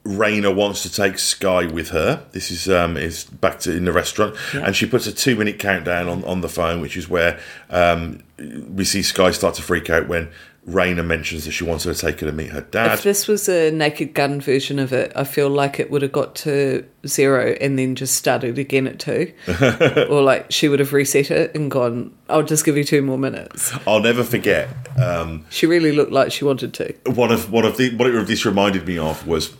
[0.04, 2.24] Raina wants to take Skye with her.
[2.32, 5.58] This is um, is back to in the restaurant, and she puts a two minute
[5.58, 7.38] countdown on, on the phone, which is where
[7.70, 10.28] um, we see Skye start to freak out when
[10.68, 12.92] Raina mentions that she wants her to take her to meet her dad.
[12.92, 16.12] If this was a naked gun version of it, I feel like it would have
[16.12, 19.32] got to zero and then just started again at two.
[20.08, 23.18] or like she would have reset it and gone, I'll just give you two more
[23.18, 23.72] minutes.
[23.88, 24.68] I'll never forget.
[25.02, 26.94] Um, She really looked like she wanted to.
[27.06, 29.52] one of one of the what it, this reminded me of was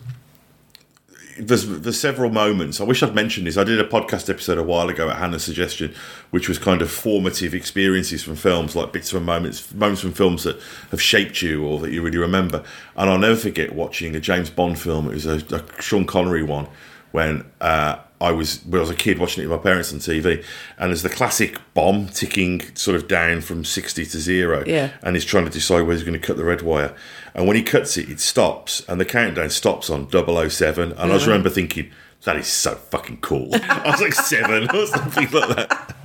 [1.39, 2.79] there's, there's several moments.
[2.79, 3.57] I wish I'd mentioned this.
[3.57, 5.93] I did a podcast episode a while ago at Hannah's suggestion,
[6.31, 10.43] which was kind of formative experiences from films, like bits of moments, moments from films
[10.43, 10.59] that
[10.91, 12.63] have shaped you or that you really remember.
[12.95, 15.07] And I'll never forget watching a James Bond film.
[15.09, 16.67] It was a, a Sean Connery one
[17.11, 19.99] when uh, I was when I was a kid watching it with my parents on
[19.99, 20.43] TV,
[20.79, 24.91] and there's the classic bomb ticking sort of down from sixty to zero, Yeah.
[25.03, 26.95] and he's trying to decide where he's going to cut the red wire.
[27.33, 30.91] And when he cuts it, it stops, and the countdown stops on 007.
[30.91, 31.91] And I just remember thinking,
[32.23, 33.49] that is so fucking cool.
[33.53, 35.95] I was like seven or something like that.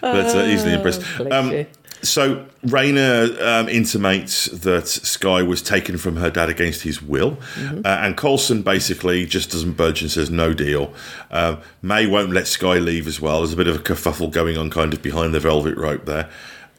[0.00, 1.02] But uh, easily impressed.
[1.30, 1.66] Um,
[2.02, 7.82] so Raina um, intimates that Skye was taken from her dad against his will, uh,
[7.84, 10.94] and Coulson basically just doesn't budge and says no deal.
[11.30, 13.40] Um, May won't let Skye leave as well.
[13.40, 16.30] There's a bit of a kerfuffle going on, kind of behind the velvet rope there.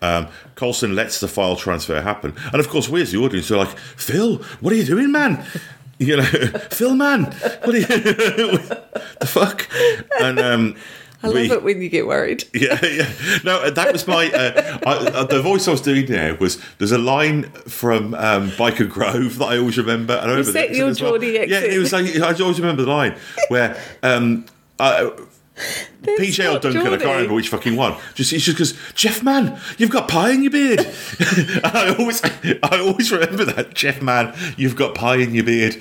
[0.02, 3.58] Um, Coulson lets the file transfer happen, and of course, we as the audience are
[3.58, 5.44] like, "Phil, what are you doing, man?"
[6.02, 6.24] You know,
[6.72, 7.86] Phil, man, what are you?
[7.86, 9.70] the fuck?
[10.20, 10.76] And um,
[11.22, 12.44] I love it when you get worried.
[12.56, 13.08] yeah, yeah.
[13.44, 14.32] No, that was my.
[14.32, 18.50] Uh, I, uh, the voice I was doing there was there's a line from um,
[18.50, 20.16] Byker Grove that I always remember.
[20.16, 21.24] And I Was remember the that your as well.
[21.24, 23.16] Yeah, it was like I always remember the line
[23.50, 23.80] where.
[24.02, 24.46] Um,
[24.80, 25.12] I,
[26.04, 27.96] PJ or Duncan, I can't remember which fucking one.
[28.16, 30.80] Just it's just because Jeff Man, you've got pie in your beard.
[31.20, 32.24] and I always,
[32.64, 35.76] I always remember that Jeff Man, you've got pie in your beard.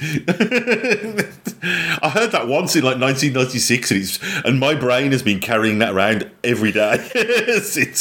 [2.02, 5.78] I heard that once in like 1996, and, it's, and my brain has been carrying
[5.78, 6.98] that around every day
[7.62, 8.00] since.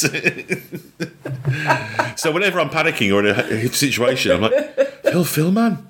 [2.16, 5.88] so whenever I'm panicking or in a, situation, I'm like, Phil, Phil, man.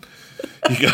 [0.69, 0.89] You go,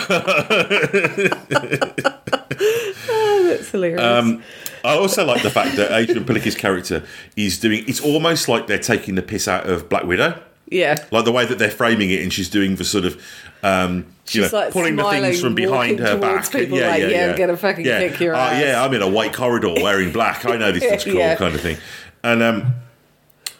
[3.45, 4.01] That's hilarious.
[4.01, 4.43] Um,
[4.85, 7.03] I also like the fact that Adrianne Palicki's character
[7.35, 7.83] is doing.
[7.87, 11.03] It's almost like they're taking the piss out of Black Widow, yeah.
[11.11, 13.21] like the way that they're framing it, and she's doing the sort of,
[13.63, 16.51] um, you know, like, pulling the things from behind her back.
[16.51, 17.99] people like, "Yeah, I'm gonna fucking yeah.
[18.07, 20.45] kick your Uh, ass." Yeah, I'm in a white corridor wearing black.
[20.45, 21.35] I know this looks cool, Yeah.
[21.35, 21.77] kind of thing,
[22.23, 22.73] and um.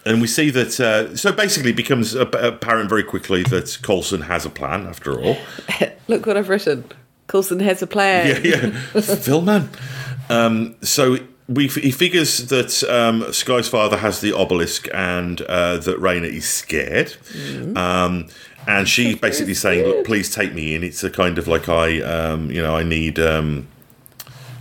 [0.08, 4.46] And we see that, uh, so basically, it becomes apparent very quickly that Coulson has
[4.46, 4.86] a plan.
[4.86, 5.36] After all,
[6.08, 6.84] Look what I've written.
[7.26, 8.40] Coulson has a plan.
[8.46, 9.02] yeah, yeah.
[9.02, 9.68] Phil, man.
[10.30, 11.18] Um, so
[11.48, 16.48] we, he figures that um, Skye's father has the obelisk and uh, that Raina is
[16.48, 17.16] scared.
[17.76, 18.28] Um,
[18.68, 22.02] and she's basically saying, "Look, please take me in." It's a kind of like I,
[22.02, 23.20] um, you know, I need.
[23.20, 23.68] Um,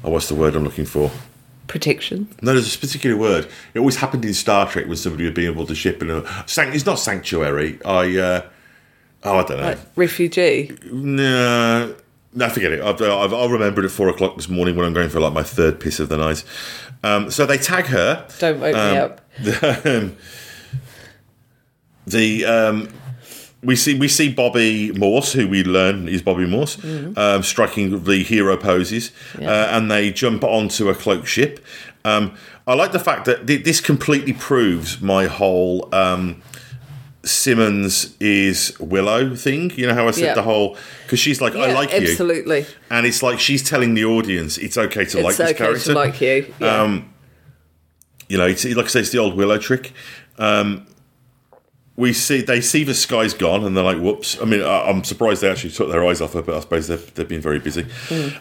[0.02, 1.10] oh, what's the word I'm looking for?
[1.66, 2.28] Protection.
[2.42, 3.48] No, there's a particular word.
[3.72, 6.46] It always happened in Star Trek when somebody would be able to ship in a.
[6.46, 7.78] Sanct- it's not sanctuary.
[7.82, 8.18] I.
[8.18, 8.46] Uh,
[9.22, 9.66] oh, I don't know.
[9.68, 10.76] Like refugee.
[10.92, 11.94] No,
[12.34, 12.80] no, forget it.
[12.80, 15.32] I've, I've, I'll remember it at four o'clock this morning when I'm going for like
[15.32, 16.44] my third piss of the night.
[17.02, 18.26] Um, so they tag her.
[18.38, 19.20] Don't wake me Um, up.
[19.42, 20.12] The,
[22.06, 22.88] the um,
[23.62, 26.78] we see we see Bobby Morse, who we learn is Bobby Morse,
[27.16, 29.10] um, striking the hero poses,
[29.40, 31.64] uh, and they jump onto a cloak ship.
[32.04, 36.42] Um, I like the fact that th- this completely proves my whole um,
[37.26, 39.70] Simmons is Willow thing.
[39.76, 40.34] You know how I said Yeah.
[40.34, 42.66] the whole because she's like, I Yeah, like you, absolutely.
[42.90, 45.84] and it's like she's telling the audience it's okay to like it's this character.
[45.84, 46.54] to like you.
[46.60, 46.82] Yeah.
[46.82, 47.10] Um,
[48.28, 49.92] you know, it's like I say, it's the old Willow trick.
[50.38, 50.86] Um,
[51.96, 55.04] we see they see the Skye's gone and they're like, "Whoops!" I mean, I, I'm
[55.04, 57.60] surprised they actually took their eyes off her, but I suppose they've, they've been very
[57.60, 57.86] busy.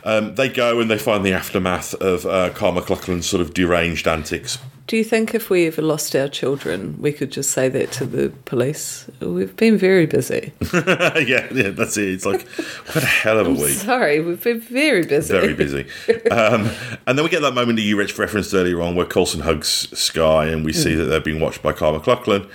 [0.04, 4.08] Um, they go and they find the aftermath of uh, Carl MacLachlan's sort of deranged
[4.08, 4.58] antics.
[4.86, 8.06] Do you think if we ever lost our children, we could just say that to
[8.06, 9.10] the police?
[9.22, 10.52] We've been very busy.
[10.74, 12.10] yeah, yeah, that's it.
[12.10, 13.78] It's like, what a hell of a week.
[13.78, 15.32] Sorry, we've been very busy.
[15.32, 15.86] Very busy.
[16.30, 16.70] Um,
[17.08, 19.88] and then we get that moment that you Rich referenced earlier on where Coulson hugs
[19.98, 22.46] Skye and we see that they're being watched by Carl McLaughlin.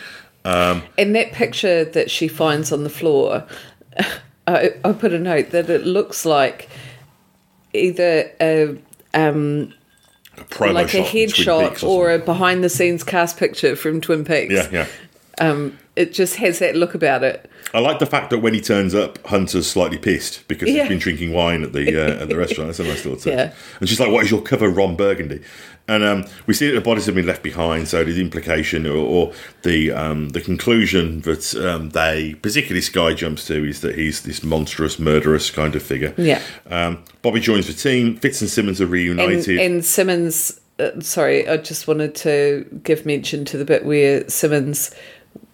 [0.96, 3.46] And that picture that she finds on the floor,
[4.46, 6.68] I, I put a note that it looks like
[7.72, 8.76] either a
[9.14, 9.74] um,
[10.60, 14.52] A like a headshot Peaks or a behind the scenes cast picture from Twin Peaks.
[14.52, 14.86] Yeah, yeah.
[15.40, 17.47] Um, it just has that look about it.
[17.74, 20.82] I like the fact that when he turns up, Hunter's slightly pissed because Yeah.
[20.82, 22.68] he's been drinking wine at the uh, at the restaurant.
[22.68, 23.32] That's a nice little touch.
[23.34, 23.52] Yeah.
[23.80, 25.42] And she's like, "What is your cover, Ron Burgundy?"
[25.90, 27.88] And um, we see that the bodies have been left behind.
[27.88, 33.46] So the implication or, or the um, the conclusion that um, they, particularly Skye, jumps
[33.46, 36.12] to is that he's this monstrous, murderous kind of figure.
[36.18, 36.42] Yeah.
[36.68, 38.16] Um, Bobby joins the team.
[38.16, 39.58] Fitz and Simmons are And, reunited.
[39.58, 44.94] and Simmons, uh, sorry, I just wanted to give mention to the bit where Simmons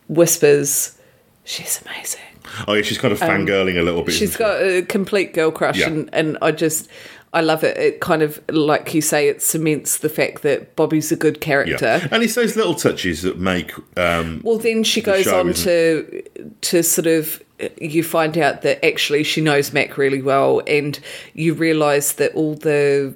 [0.09, 0.97] whispers,
[1.45, 2.21] "She's amazing."
[2.69, 4.15] oh yeah, she's kind of fangirling a little bit.
[4.15, 4.39] She's she?
[4.39, 5.89] got a complete girl crush, Yeah.
[5.89, 6.89] and, and I just
[7.33, 7.77] I love it.
[7.77, 11.99] It kind of like you say, it cements the fact that Bobby's a good character.
[12.01, 12.09] Yeah.
[12.13, 16.23] And it's those little touches that make um, Well, then she goes show, on to
[16.61, 17.43] to sort of
[17.81, 20.99] you find out that actually she knows Mac really well, and
[21.35, 23.15] you realise that all the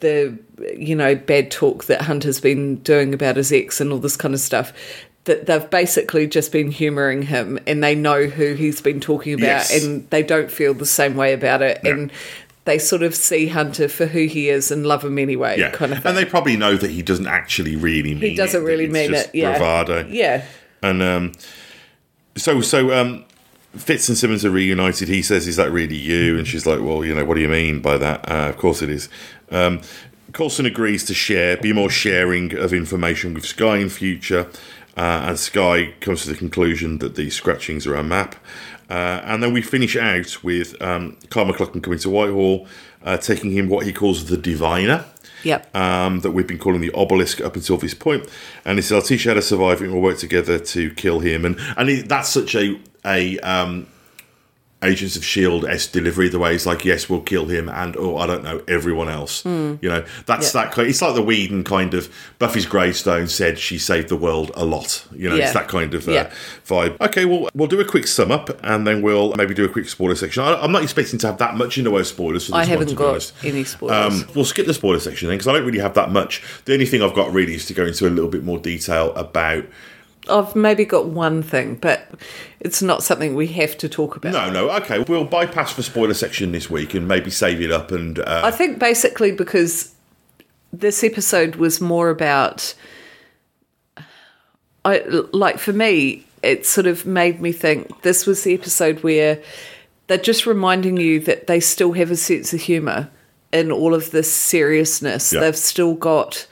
[0.00, 0.38] the
[0.76, 4.34] you know bad talk that Hunter's been doing about his ex and all this kind
[4.34, 4.72] of stuff.
[5.24, 9.46] That they've basically just been humouring him, and they know who he's been talking about,
[9.70, 9.84] Yes.
[9.84, 11.90] and they don't feel the same way about it, Yeah.
[11.92, 12.12] and
[12.66, 15.92] they sort of see Hunter for who he is and love him anyway, Yeah, kind
[15.92, 16.10] of thing.
[16.10, 18.22] and they probably know that he doesn't actually really mean.
[18.22, 18.28] It.
[18.30, 20.06] He doesn't it, really mean it, yeah, Bravado.
[20.10, 20.44] yeah.
[20.82, 21.32] and um,
[22.36, 23.24] so so um,
[23.76, 25.08] Fitz and Simmons are reunited.
[25.08, 27.48] He says, "Is that really you?" And she's like, "Well, you know, what do you
[27.48, 29.08] mean by that?" Uh, of course, it is.
[29.50, 29.80] Um,
[30.32, 34.48] Coulson agrees to share, be more sharing of information with Skye in future,
[34.96, 38.36] uh, and Skye comes to the conclusion that the scratchings are a map.
[38.88, 42.66] Uh, and then we finish out with um, Carl MacLachlan coming to Whitehall,
[43.02, 45.06] uh, taking him what he calls the Diviner
[45.42, 45.74] Yep.
[45.76, 48.28] um, that we've been calling the obelisk up until this point.
[48.64, 51.20] And he says, "I'll teach you how to survive and We'll work together to kill
[51.20, 53.86] him." And and he, that's such a a um,
[54.84, 56.28] Agents of Shield s delivery.
[56.28, 59.44] The way he's like, "Yes, we'll kill him," and oh, I don't know, everyone else.
[59.44, 60.54] You know, that's.
[60.54, 60.64] Yeah.
[60.64, 60.72] that.
[60.72, 64.64] Kind, it's like the Whedon kind of Buffy's gravestone said she saved the world a
[64.64, 65.06] lot.
[65.14, 65.44] You know, Yeah.
[65.44, 66.30] it's that kind of uh, Yeah.
[66.66, 67.00] vibe.
[67.00, 69.88] Okay, well, we'll do a quick sum up, and then we'll maybe do a quick
[69.88, 70.42] spoiler section.
[70.42, 72.46] I, I'm not expecting to have that much in the way of spoilers.
[72.46, 74.22] For this I haven't to got any spoilers.
[74.22, 76.42] Um, we'll skip the spoiler section then because I don't really have that much.
[76.64, 79.12] The only thing I've got really is to go into a little bit more detail
[79.14, 79.64] about.
[80.28, 82.08] I've maybe got one thing, but
[82.60, 84.32] it's not something we have to talk about.
[84.32, 87.92] No, no, okay, we'll bypass the spoiler section this week and maybe save it up.
[87.92, 89.94] And uh, I think basically because
[90.72, 92.74] this episode was more about
[94.84, 94.98] I
[95.32, 99.42] like for me it sort of made me think this was the episode where
[100.06, 103.08] they're just reminding you that they still have a sense of humor
[103.52, 105.32] in all of this seriousness.
[105.32, 105.40] Yeah.
[105.40, 106.46] They've still got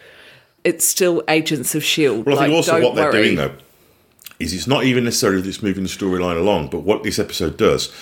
[0.64, 2.26] it's still agents of shield.
[2.26, 3.52] well, I think Like, also what they're doing though
[4.38, 7.56] is it's not even necessarily that it's moving the storyline along, but what this episode
[7.56, 7.92] does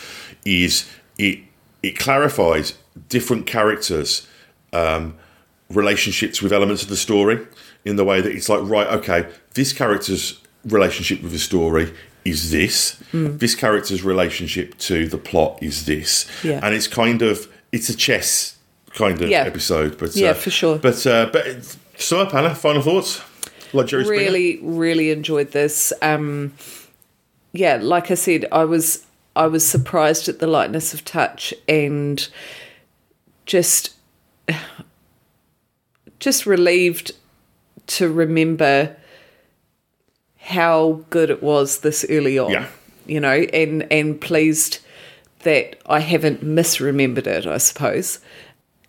[0.45, 0.89] is
[1.19, 1.39] it
[1.83, 2.75] it clarifies
[3.09, 4.27] different characters'
[4.73, 5.15] um,
[5.71, 7.47] relationships with elements of the story
[7.85, 11.93] in the way that it's like, right, okay, this character's relationship with the story
[12.25, 12.99] is this.
[13.13, 13.39] Hmm.
[13.39, 16.27] This character's relationship to the plot is this.
[16.45, 16.61] Yeah.
[16.63, 18.57] And it's kind of it's a chess
[18.95, 19.45] kind of Yeah.
[19.45, 19.97] episode.
[19.97, 20.79] But Yeah, uh, for sure.
[20.79, 21.47] But uh, but
[22.01, 23.23] so up, Hannah, final thoughts?
[23.73, 24.23] Like Jerry Springer?
[24.25, 26.53] really really enjoyed this um
[27.53, 32.29] yeah like i said i was i was surprised at the lightness of touch and
[33.47, 33.95] just
[36.19, 37.13] just relieved
[37.87, 38.97] to remember
[40.39, 42.67] how good it was this early on Yeah.
[43.07, 44.79] you know and and pleased
[45.45, 48.19] that i haven't misremembered it i suppose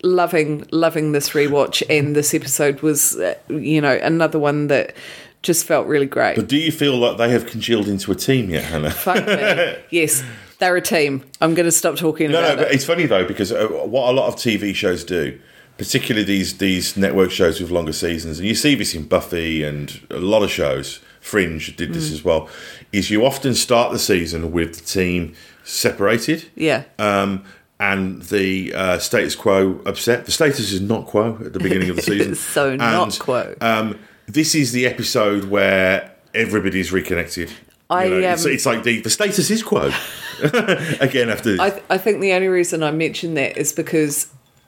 [0.04, 4.96] loving loving this rewatch and this episode was uh, you know another one that
[5.44, 8.50] just felt really great But do you feel like they have congealed into a team
[8.50, 8.92] yet, Hannah?
[8.92, 9.76] Fuck me.
[9.90, 10.24] yes
[10.60, 13.06] they're a team i'm going to stop talking No, about no, but it it's funny
[13.08, 15.40] though because uh, what a lot of TV shows do,
[15.78, 20.00] particularly these these network shows with longer seasons, and you see this in Buffy and
[20.10, 21.00] a lot of shows.
[21.22, 21.94] Fringe did Mm.
[21.94, 22.50] this as well.
[22.92, 25.34] Is you often start the season with the team
[25.64, 27.44] separated, yeah um,
[27.82, 30.28] and the uh, status quo upset.
[30.28, 32.36] The status is not quo at the beginning of the season.
[32.36, 33.56] So not quo.
[33.60, 37.52] Um, this is the episode where everybody's reconnected.
[37.90, 39.92] I, You know, it's, um, it's like the, the status is quo.
[40.44, 44.28] Again, after I, th- I think the only reason I mention that is because,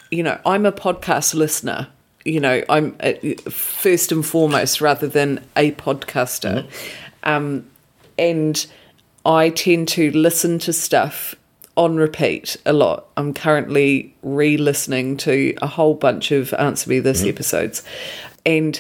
[0.09, 1.87] you know, I'm a podcast listener.
[2.25, 3.13] You know, I'm uh,
[3.49, 6.67] first and foremost rather than a podcaster.
[7.21, 7.69] Um,
[8.17, 8.65] and
[9.23, 11.35] I tend to listen to stuff
[11.75, 13.07] on repeat a lot.
[13.17, 17.83] I'm currently re listening to a whole bunch of Answer Me This episodes.
[18.45, 18.79] And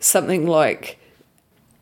[0.00, 0.98] something like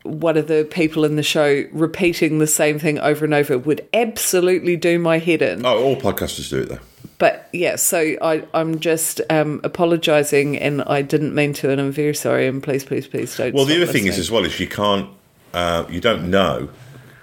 [0.03, 3.87] one of the people in the show repeating the same thing over and over would
[3.93, 5.65] absolutely do my head in.
[5.65, 6.79] oh, all podcasters do it though.
[7.17, 11.91] But yeah, so I, I'm just um, apologising and I didn't mean to, and I'm
[11.91, 12.47] very sorry.
[12.47, 13.53] And please, please, please don't.
[13.53, 15.09] Well, the other thing is as well is you can't,
[15.53, 16.69] uh, you don't know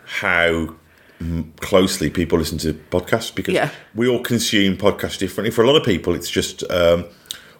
[0.06, 0.76] how mm,
[1.60, 3.70] closely people listen to podcasts because Yeah.
[3.94, 5.50] we all consume podcasts differently.
[5.50, 7.04] For a lot of people, it's just um,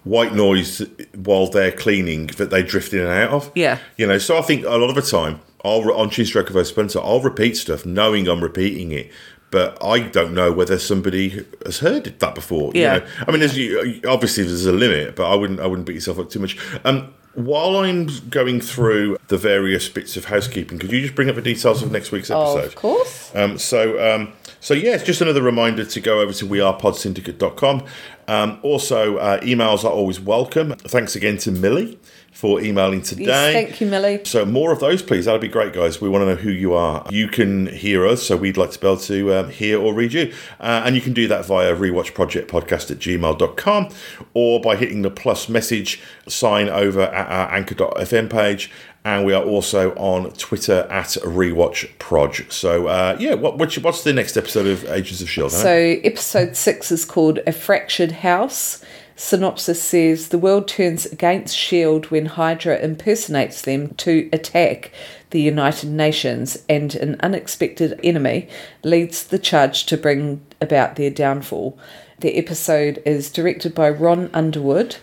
[0.05, 0.83] white noise
[1.15, 3.51] while they're cleaning that they drift in and out of.
[3.55, 3.79] Yeah.
[3.97, 4.19] you know.
[4.19, 7.21] So I think a lot of the time, I'll on Stroke of a Spencer, I'll
[7.21, 9.11] repeat stuff knowing I'm repeating it.
[9.51, 12.71] But I don't know whether somebody has heard that before.
[12.73, 12.99] you Yeah.
[12.99, 13.07] know.
[13.27, 16.19] I mean, there's you, obviously there's a limit, but I wouldn't I wouldn't beat yourself
[16.21, 16.57] up too much.
[16.85, 21.37] Um, while I'm going through the various bits of housekeeping, could you just bring up
[21.37, 22.67] the details of next week's episode?
[22.67, 23.35] Of course.
[23.35, 27.87] Um, so, um, so yeah, it's just another reminder to go over to wearepodsyndicate.com.
[28.31, 30.77] Um, also, uh, emails are always welcome.
[30.77, 31.99] Thanks again to Millie
[32.31, 33.25] for emailing today.
[33.25, 34.25] Yes, thank you, Millie.
[34.25, 35.25] So more of those, please.
[35.25, 36.01] That'd be great, guys.
[36.01, 37.05] We want to know who you are.
[37.11, 40.13] You can hear us, so we'd like to be able to um, hear or read
[40.13, 40.33] you.
[40.61, 43.89] Uh, and you can do that via rewatchprojectpodcast at gmail.com
[44.33, 48.71] or by hitting the plus message sign over at our anchor.fm page.
[49.05, 52.53] And we are also on Twitter at rewatchproj.
[52.53, 55.55] So, uh, yeah, what, what's, the next episode of Agents of S.H.I.E.L.D.?
[55.55, 58.85] So, episode six is called A Fractured House.
[59.17, 62.09] Synopsis says the world turns against S.H.I.E.L.D.
[62.09, 64.93] when Hydra impersonates them to attack
[65.31, 68.49] the United Nations, and an unexpected enemy
[68.83, 71.79] leads the charge to bring about their downfall.
[72.19, 74.97] The episode is directed by Ron Underwood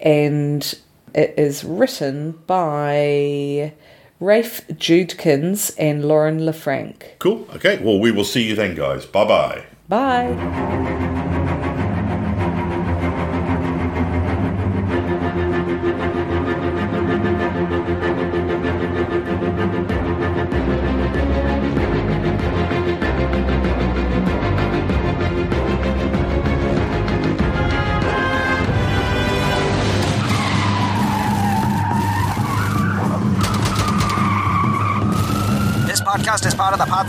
[0.00, 0.78] and
[1.14, 3.72] it is written by
[4.20, 7.18] Rafe Judkins and Lauren LeFranc.
[7.18, 7.46] Cool.
[7.54, 7.82] Okay.
[7.82, 9.06] Well, we will see you then, guys.
[9.06, 11.66] Bye bye bye.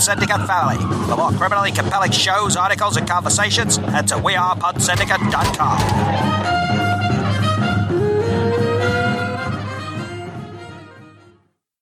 [0.01, 0.77] Syndicate family.
[1.05, 6.60] For more criminally compelling shows, articles, and conversations, head to wearePodsyndicate.com.